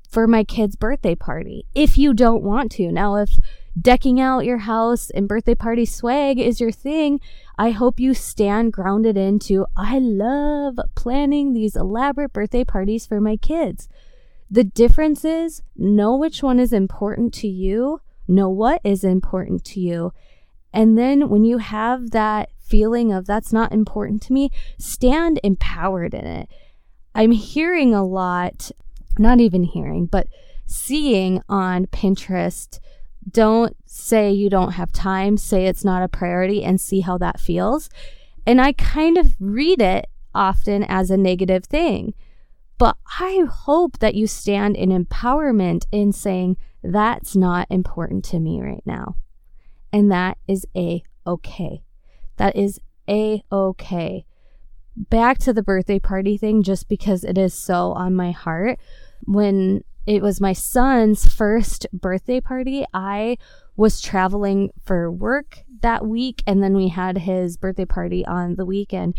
for 0.09 0.27
my 0.27 0.45
kid's 0.45 0.77
birthday 0.77 1.15
party. 1.15 1.67
If 1.75 1.99
you 1.99 2.15
don't 2.15 2.43
want 2.43 2.73
to. 2.73 2.91
Now, 2.91 3.17
if 3.17 3.39
decking 3.79 4.19
out 4.19 4.47
your 4.47 4.59
house 4.65 5.11
and 5.11 5.29
birthday 5.29 5.55
party 5.55 5.85
swag 5.85 6.39
is 6.39 6.59
your 6.59 6.73
thing, 6.73 7.21
I 7.59 7.69
hope 7.73 8.01
you 8.01 8.15
stand 8.15 8.73
grounded 8.73 9.19
into 9.19 9.67
I 9.77 9.99
love 9.99 10.79
planning 10.95 11.53
these 11.53 11.77
elaborate 11.77 12.33
birthday 12.33 12.65
parties 12.65 13.05
for 13.05 13.21
my 13.21 13.37
kids. 13.37 13.91
The 14.51 14.65
difference 14.65 15.25
is 15.25 15.63
know 15.77 16.17
which 16.17 16.43
one 16.43 16.61
is 16.61 16.73
important 16.73 17.35
to 17.35 17.49
you 17.49 18.01
know 18.29 18.49
what 18.49 18.81
is 18.85 19.05
important 19.05 19.65
to 19.65 19.81
you. 19.81 20.13
And 20.73 20.99
then 20.99 21.29
when 21.29 21.45
you 21.45 21.59
have 21.59 22.11
that 22.11 22.51
feeling 22.59 23.13
of 23.13 23.27
that's 23.27 23.53
not 23.53 23.73
important 23.73 24.23
to 24.23 24.33
me, 24.33 24.51
stand 24.79 25.41
empowered 25.43 26.15
in 26.15 26.27
it. 26.27 26.49
I'm 27.15 27.31
hearing 27.31 27.95
a 27.95 28.05
lot, 28.05 28.71
not 29.19 29.41
even 29.41 29.65
hearing, 29.65 30.07
but 30.07 30.27
seeing 30.67 31.43
on 31.49 31.87
Pinterest. 31.87 32.79
Don't 33.29 33.77
say 33.87 34.31
you 34.31 34.51
don't 34.51 34.73
have 34.73 34.93
time, 34.93 35.37
say 35.37 35.67
it's 35.67 35.85
not 35.85 36.03
a 36.03 36.09
priority 36.09 36.63
and 36.63 36.81
see 36.81 37.01
how 37.01 37.17
that 37.19 37.41
feels. 37.41 37.89
And 38.47 38.61
I 38.61 38.73
kind 38.73 39.17
of 39.17 39.35
read 39.41 39.81
it 39.81 40.09
often 40.35 40.85
as 40.85 41.11
a 41.11 41.17
negative 41.17 41.65
thing. 41.65 42.15
But 42.79 42.97
I 43.19 43.45
hope 43.51 43.99
that 43.99 44.15
you 44.15 44.27
stand 44.27 44.77
in 44.77 44.91
empowerment 44.91 45.87
in 45.91 46.12
saying, 46.12 46.57
that's 46.83 47.35
not 47.35 47.67
important 47.71 48.25
to 48.27 48.39
me 48.39 48.61
right 48.61 48.83
now. 48.85 49.17
And 49.93 50.12
that 50.12 50.39
is 50.47 50.67
a 50.77 51.03
okay. 51.27 51.83
That 52.37 52.55
is 52.55 52.81
a 53.09 53.43
okay. 53.51 54.27
Back 54.97 55.39
to 55.39 55.53
the 55.53 55.62
birthday 55.62 55.99
party 55.99 56.37
thing, 56.37 56.62
just 56.62 56.89
because 56.89 57.25
it 57.25 57.39
is 57.39 57.55
so 57.55 57.93
on 57.93 58.15
my 58.15 58.31
heart. 58.31 58.79
When 59.25 59.83
it 60.07 60.23
was 60.23 60.41
my 60.41 60.53
son's 60.53 61.27
first 61.33 61.87
birthday 61.93 62.41
party, 62.41 62.85
I 62.95 63.39
was 63.75 64.01
traveling 64.01 64.71
for 64.85 65.11
work 65.11 65.59
that 65.81 66.07
week, 66.07 66.43
and 66.47 66.62
then 66.62 66.75
we 66.75 66.89
had 66.89 67.19
his 67.19 67.57
birthday 67.57 67.85
party 67.85 68.25
on 68.25 68.57
the 68.57 68.65
weekend 68.65 69.15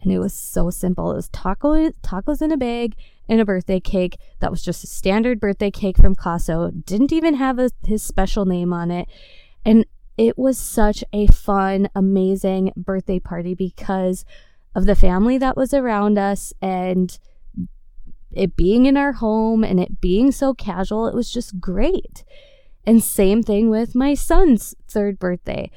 and 0.00 0.12
it 0.12 0.18
was 0.18 0.34
so 0.34 0.70
simple. 0.70 1.10
It 1.10 1.16
was 1.16 1.28
taco 1.28 1.90
tacos 2.02 2.42
in 2.42 2.52
a 2.52 2.56
bag 2.56 2.94
and 3.28 3.40
a 3.40 3.44
birthday 3.44 3.80
cake 3.80 4.18
that 4.40 4.50
was 4.50 4.62
just 4.62 4.84
a 4.84 4.86
standard 4.86 5.40
birthday 5.40 5.70
cake 5.70 5.96
from 5.96 6.14
Costco. 6.14 6.84
Didn't 6.84 7.12
even 7.12 7.34
have 7.34 7.58
a, 7.58 7.70
his 7.84 8.02
special 8.02 8.44
name 8.44 8.72
on 8.72 8.90
it, 8.90 9.08
and 9.64 9.84
it 10.16 10.36
was 10.36 10.58
such 10.58 11.04
a 11.12 11.26
fun, 11.28 11.88
amazing 11.94 12.72
birthday 12.76 13.20
party 13.20 13.54
because 13.54 14.24
of 14.74 14.86
the 14.86 14.96
family 14.96 15.38
that 15.38 15.56
was 15.56 15.72
around 15.72 16.18
us 16.18 16.52
and 16.60 17.18
it 18.32 18.56
being 18.56 18.86
in 18.86 18.96
our 18.96 19.12
home 19.12 19.64
and 19.64 19.80
it 19.80 20.00
being 20.00 20.30
so 20.32 20.54
casual. 20.54 21.06
It 21.06 21.14
was 21.14 21.30
just 21.30 21.60
great. 21.60 22.24
And 22.84 23.02
same 23.02 23.42
thing 23.42 23.70
with 23.70 23.94
my 23.94 24.14
son's 24.14 24.74
third 24.88 25.18
birthday 25.18 25.70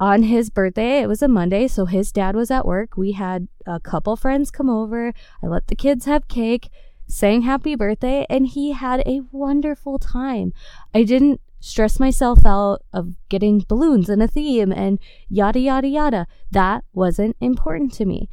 on 0.00 0.22
his 0.22 0.48
birthday, 0.48 1.02
it 1.02 1.08
was 1.08 1.20
a 1.20 1.28
Monday, 1.28 1.68
so 1.68 1.84
his 1.84 2.10
dad 2.10 2.34
was 2.34 2.50
at 2.50 2.66
work. 2.66 2.96
We 2.96 3.12
had 3.12 3.48
a 3.66 3.78
couple 3.78 4.16
friends 4.16 4.50
come 4.50 4.70
over. 4.70 5.12
I 5.42 5.46
let 5.46 5.66
the 5.66 5.76
kids 5.76 6.06
have 6.06 6.26
cake, 6.26 6.70
sang 7.06 7.42
happy 7.42 7.74
birthday, 7.74 8.26
and 8.30 8.46
he 8.46 8.72
had 8.72 9.02
a 9.06 9.20
wonderful 9.30 9.98
time. 9.98 10.54
I 10.94 11.02
didn't 11.02 11.42
stress 11.60 12.00
myself 12.00 12.46
out 12.46 12.82
of 12.94 13.14
getting 13.28 13.62
balloons 13.68 14.08
and 14.08 14.22
a 14.22 14.26
theme 14.26 14.72
and 14.72 14.98
yada 15.28 15.60
yada 15.60 15.88
yada. 15.88 16.26
That 16.50 16.84
wasn't 16.94 17.36
important 17.38 17.92
to 17.94 18.06
me. 18.06 18.30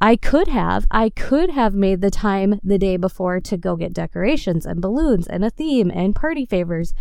I 0.00 0.16
could 0.16 0.48
have, 0.48 0.84
I 0.90 1.10
could 1.10 1.50
have 1.50 1.74
made 1.74 2.00
the 2.00 2.10
time 2.10 2.60
the 2.64 2.76
day 2.78 2.96
before 2.96 3.38
to 3.40 3.56
go 3.56 3.76
get 3.76 3.92
decorations 3.92 4.66
and 4.66 4.82
balloons 4.82 5.28
and 5.28 5.44
a 5.44 5.50
theme 5.50 5.92
and 5.94 6.16
party 6.16 6.44
favors 6.44 6.92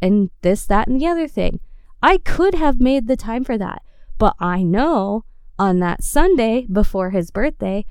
and 0.00 0.30
this, 0.42 0.64
that, 0.66 0.86
and 0.86 1.00
the 1.00 1.08
other 1.08 1.26
thing. 1.26 1.58
I 2.02 2.18
could 2.18 2.54
have 2.54 2.80
made 2.80 3.06
the 3.06 3.16
time 3.16 3.44
for 3.44 3.58
that. 3.58 3.82
But 4.18 4.34
I 4.38 4.62
know 4.62 5.24
on 5.58 5.78
that 5.80 6.02
Sunday 6.02 6.66
before 6.70 7.10
his 7.10 7.30
birthday, 7.30 7.84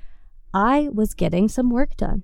I 0.52 0.88
was 0.92 1.14
getting 1.14 1.48
some 1.48 1.70
work 1.70 1.96
done. 1.96 2.22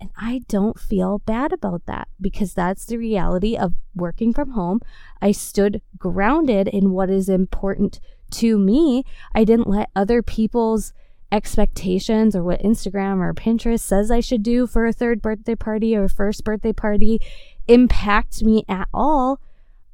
And 0.00 0.10
I 0.16 0.42
don't 0.48 0.78
feel 0.78 1.18
bad 1.20 1.52
about 1.52 1.86
that 1.86 2.08
because 2.20 2.52
that's 2.52 2.84
the 2.84 2.98
reality 2.98 3.56
of 3.56 3.74
working 3.94 4.32
from 4.32 4.50
home. 4.50 4.80
I 5.22 5.32
stood 5.32 5.80
grounded 5.98 6.68
in 6.68 6.90
what 6.90 7.10
is 7.10 7.28
important 7.28 8.00
to 8.32 8.58
me. 8.58 9.04
I 9.34 9.44
didn't 9.44 9.68
let 9.68 9.90
other 9.94 10.22
people's 10.22 10.92
expectations 11.30 12.36
or 12.36 12.44
what 12.44 12.62
Instagram 12.62 13.20
or 13.20 13.34
Pinterest 13.34 13.80
says 13.80 14.10
I 14.10 14.20
should 14.20 14.42
do 14.42 14.66
for 14.66 14.86
a 14.86 14.92
third 14.92 15.22
birthday 15.22 15.54
party 15.54 15.96
or 15.96 16.08
first 16.08 16.44
birthday 16.44 16.72
party 16.72 17.20
impact 17.66 18.42
me 18.42 18.64
at 18.68 18.88
all 18.92 19.40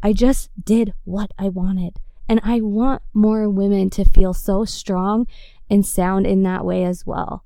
I 0.03 0.13
just 0.13 0.51
did 0.63 0.95
what 1.05 1.31
I 1.39 1.49
wanted. 1.49 1.97
And 2.29 2.41
I 2.45 2.61
want 2.61 3.03
more 3.13 3.49
women 3.49 3.91
to 3.91 4.05
feel 4.05 4.33
so 4.33 4.65
strong 4.65 5.27
and 5.69 5.85
sound 5.85 6.27
in 6.27 6.43
that 6.45 6.65
way 6.65 6.85
as 6.85 7.05
well. 7.05 7.45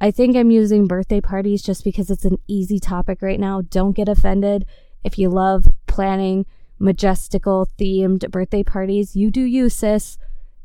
I 0.00 0.10
think 0.10 0.36
I'm 0.36 0.50
using 0.50 0.86
birthday 0.86 1.20
parties 1.20 1.62
just 1.62 1.84
because 1.84 2.10
it's 2.10 2.24
an 2.24 2.38
easy 2.46 2.78
topic 2.78 3.22
right 3.22 3.40
now. 3.40 3.62
Don't 3.62 3.96
get 3.96 4.08
offended. 4.08 4.64
If 5.02 5.18
you 5.18 5.28
love 5.28 5.66
planning 5.86 6.46
majestical 6.78 7.68
themed 7.78 8.30
birthday 8.30 8.62
parties, 8.62 9.16
you 9.16 9.30
do 9.30 9.42
you, 9.42 9.68
sis. 9.68 10.18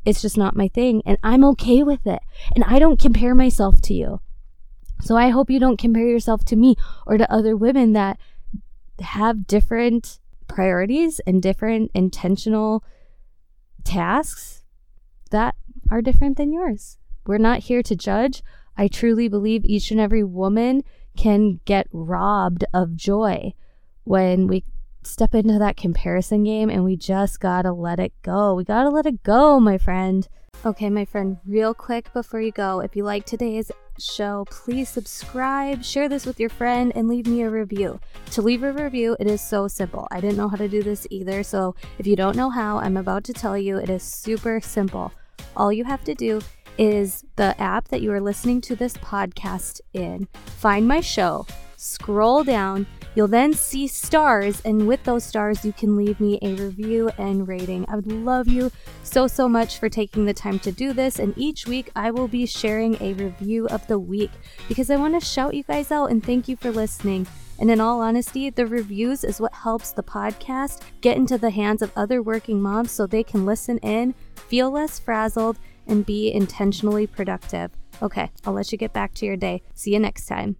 It's 0.04 0.22
just 0.22 0.36
not 0.36 0.56
my 0.56 0.68
thing. 0.68 1.02
And 1.06 1.18
I'm 1.22 1.44
okay 1.44 1.82
with 1.82 2.06
it. 2.06 2.20
And 2.54 2.64
I 2.64 2.78
don't 2.78 3.00
compare 3.00 3.34
myself 3.34 3.80
to 3.82 3.94
you. 3.94 4.20
So 5.00 5.16
I 5.16 5.30
hope 5.30 5.50
you 5.50 5.58
don't 5.58 5.78
compare 5.78 6.06
yourself 6.06 6.44
to 6.46 6.56
me 6.56 6.76
or 7.06 7.18
to 7.18 7.32
other 7.32 7.56
women 7.56 7.92
that 7.94 8.18
have 9.00 9.46
different 9.46 10.20
priorities 10.54 11.20
and 11.26 11.42
different 11.42 11.90
intentional 11.94 12.84
tasks 13.82 14.62
that 15.32 15.56
are 15.90 16.00
different 16.00 16.36
than 16.36 16.52
yours. 16.52 16.96
We're 17.26 17.38
not 17.38 17.64
here 17.64 17.82
to 17.82 17.96
judge. 17.96 18.40
I 18.76 18.86
truly 18.86 19.26
believe 19.26 19.64
each 19.64 19.90
and 19.90 19.98
every 19.98 20.22
woman 20.22 20.84
can 21.16 21.58
get 21.64 21.88
robbed 21.92 22.64
of 22.72 22.94
joy 22.94 23.54
when 24.04 24.46
we 24.46 24.62
step 25.02 25.34
into 25.34 25.58
that 25.58 25.76
comparison 25.76 26.44
game 26.44 26.70
and 26.70 26.84
we 26.84 26.96
just 26.96 27.40
gotta 27.40 27.72
let 27.72 27.98
it 27.98 28.12
go. 28.22 28.54
We 28.54 28.62
gotta 28.62 28.90
let 28.90 29.06
it 29.06 29.24
go, 29.24 29.58
my 29.58 29.76
friend. 29.76 30.26
Okay, 30.64 30.88
my 30.88 31.04
friend, 31.04 31.38
real 31.44 31.74
quick 31.74 32.12
before 32.12 32.40
you 32.40 32.52
go, 32.52 32.78
if 32.78 32.94
you 32.94 33.02
like 33.02 33.26
today's 33.26 33.72
show, 33.98 34.44
please 34.50 34.88
subscribe, 34.88 35.82
share 35.82 36.08
this 36.08 36.24
with 36.24 36.38
your 36.38 36.48
friend, 36.48 36.92
and 36.94 37.08
leave 37.08 37.26
me 37.26 37.42
a 37.42 37.50
review. 37.50 38.00
To 38.34 38.42
leave 38.42 38.64
a 38.64 38.72
review, 38.72 39.16
it 39.20 39.28
is 39.28 39.40
so 39.40 39.68
simple. 39.68 40.08
I 40.10 40.20
didn't 40.20 40.36
know 40.36 40.48
how 40.48 40.56
to 40.56 40.66
do 40.66 40.82
this 40.82 41.06
either, 41.08 41.44
so 41.44 41.76
if 42.00 42.06
you 42.08 42.16
don't 42.16 42.36
know 42.36 42.50
how, 42.50 42.78
I'm 42.78 42.96
about 42.96 43.22
to 43.24 43.32
tell 43.32 43.56
you 43.56 43.76
it 43.76 43.88
is 43.88 44.02
super 44.02 44.60
simple. 44.60 45.12
All 45.56 45.72
you 45.72 45.84
have 45.84 46.02
to 46.02 46.16
do 46.16 46.40
is 46.76 47.24
the 47.36 47.54
app 47.62 47.86
that 47.90 48.00
you 48.00 48.10
are 48.10 48.20
listening 48.20 48.60
to 48.62 48.74
this 48.74 48.94
podcast 48.94 49.80
in, 49.92 50.26
find 50.56 50.88
my 50.88 51.00
show, 51.00 51.46
scroll 51.76 52.42
down, 52.42 52.88
You'll 53.14 53.28
then 53.28 53.52
see 53.52 53.86
stars, 53.86 54.60
and 54.64 54.88
with 54.88 55.04
those 55.04 55.22
stars, 55.22 55.64
you 55.64 55.72
can 55.72 55.96
leave 55.96 56.18
me 56.18 56.40
a 56.42 56.54
review 56.54 57.12
and 57.16 57.46
rating. 57.46 57.86
I 57.88 57.94
would 57.94 58.10
love 58.10 58.48
you 58.48 58.72
so, 59.04 59.28
so 59.28 59.48
much 59.48 59.78
for 59.78 59.88
taking 59.88 60.24
the 60.24 60.34
time 60.34 60.58
to 60.60 60.72
do 60.72 60.92
this. 60.92 61.20
And 61.20 61.32
each 61.36 61.68
week, 61.68 61.92
I 61.94 62.10
will 62.10 62.26
be 62.26 62.44
sharing 62.44 63.00
a 63.00 63.12
review 63.12 63.68
of 63.68 63.86
the 63.86 64.00
week 64.00 64.32
because 64.66 64.90
I 64.90 64.96
want 64.96 65.14
to 65.14 65.24
shout 65.24 65.54
you 65.54 65.62
guys 65.62 65.92
out 65.92 66.10
and 66.10 66.24
thank 66.24 66.48
you 66.48 66.56
for 66.56 66.72
listening. 66.72 67.28
And 67.58 67.70
in 67.70 67.80
all 67.80 68.00
honesty, 68.00 68.50
the 68.50 68.66
reviews 68.66 69.24
is 69.24 69.40
what 69.40 69.54
helps 69.54 69.92
the 69.92 70.02
podcast 70.02 70.82
get 71.00 71.16
into 71.16 71.38
the 71.38 71.50
hands 71.50 71.82
of 71.82 71.92
other 71.96 72.22
working 72.22 72.60
moms 72.60 72.90
so 72.90 73.06
they 73.06 73.22
can 73.22 73.46
listen 73.46 73.78
in, 73.78 74.14
feel 74.34 74.70
less 74.70 74.98
frazzled, 74.98 75.58
and 75.86 76.04
be 76.04 76.32
intentionally 76.32 77.06
productive. 77.06 77.70
Okay, 78.02 78.30
I'll 78.44 78.54
let 78.54 78.72
you 78.72 78.78
get 78.78 78.92
back 78.92 79.14
to 79.14 79.26
your 79.26 79.36
day. 79.36 79.62
See 79.74 79.92
you 79.92 80.00
next 80.00 80.26
time. 80.26 80.52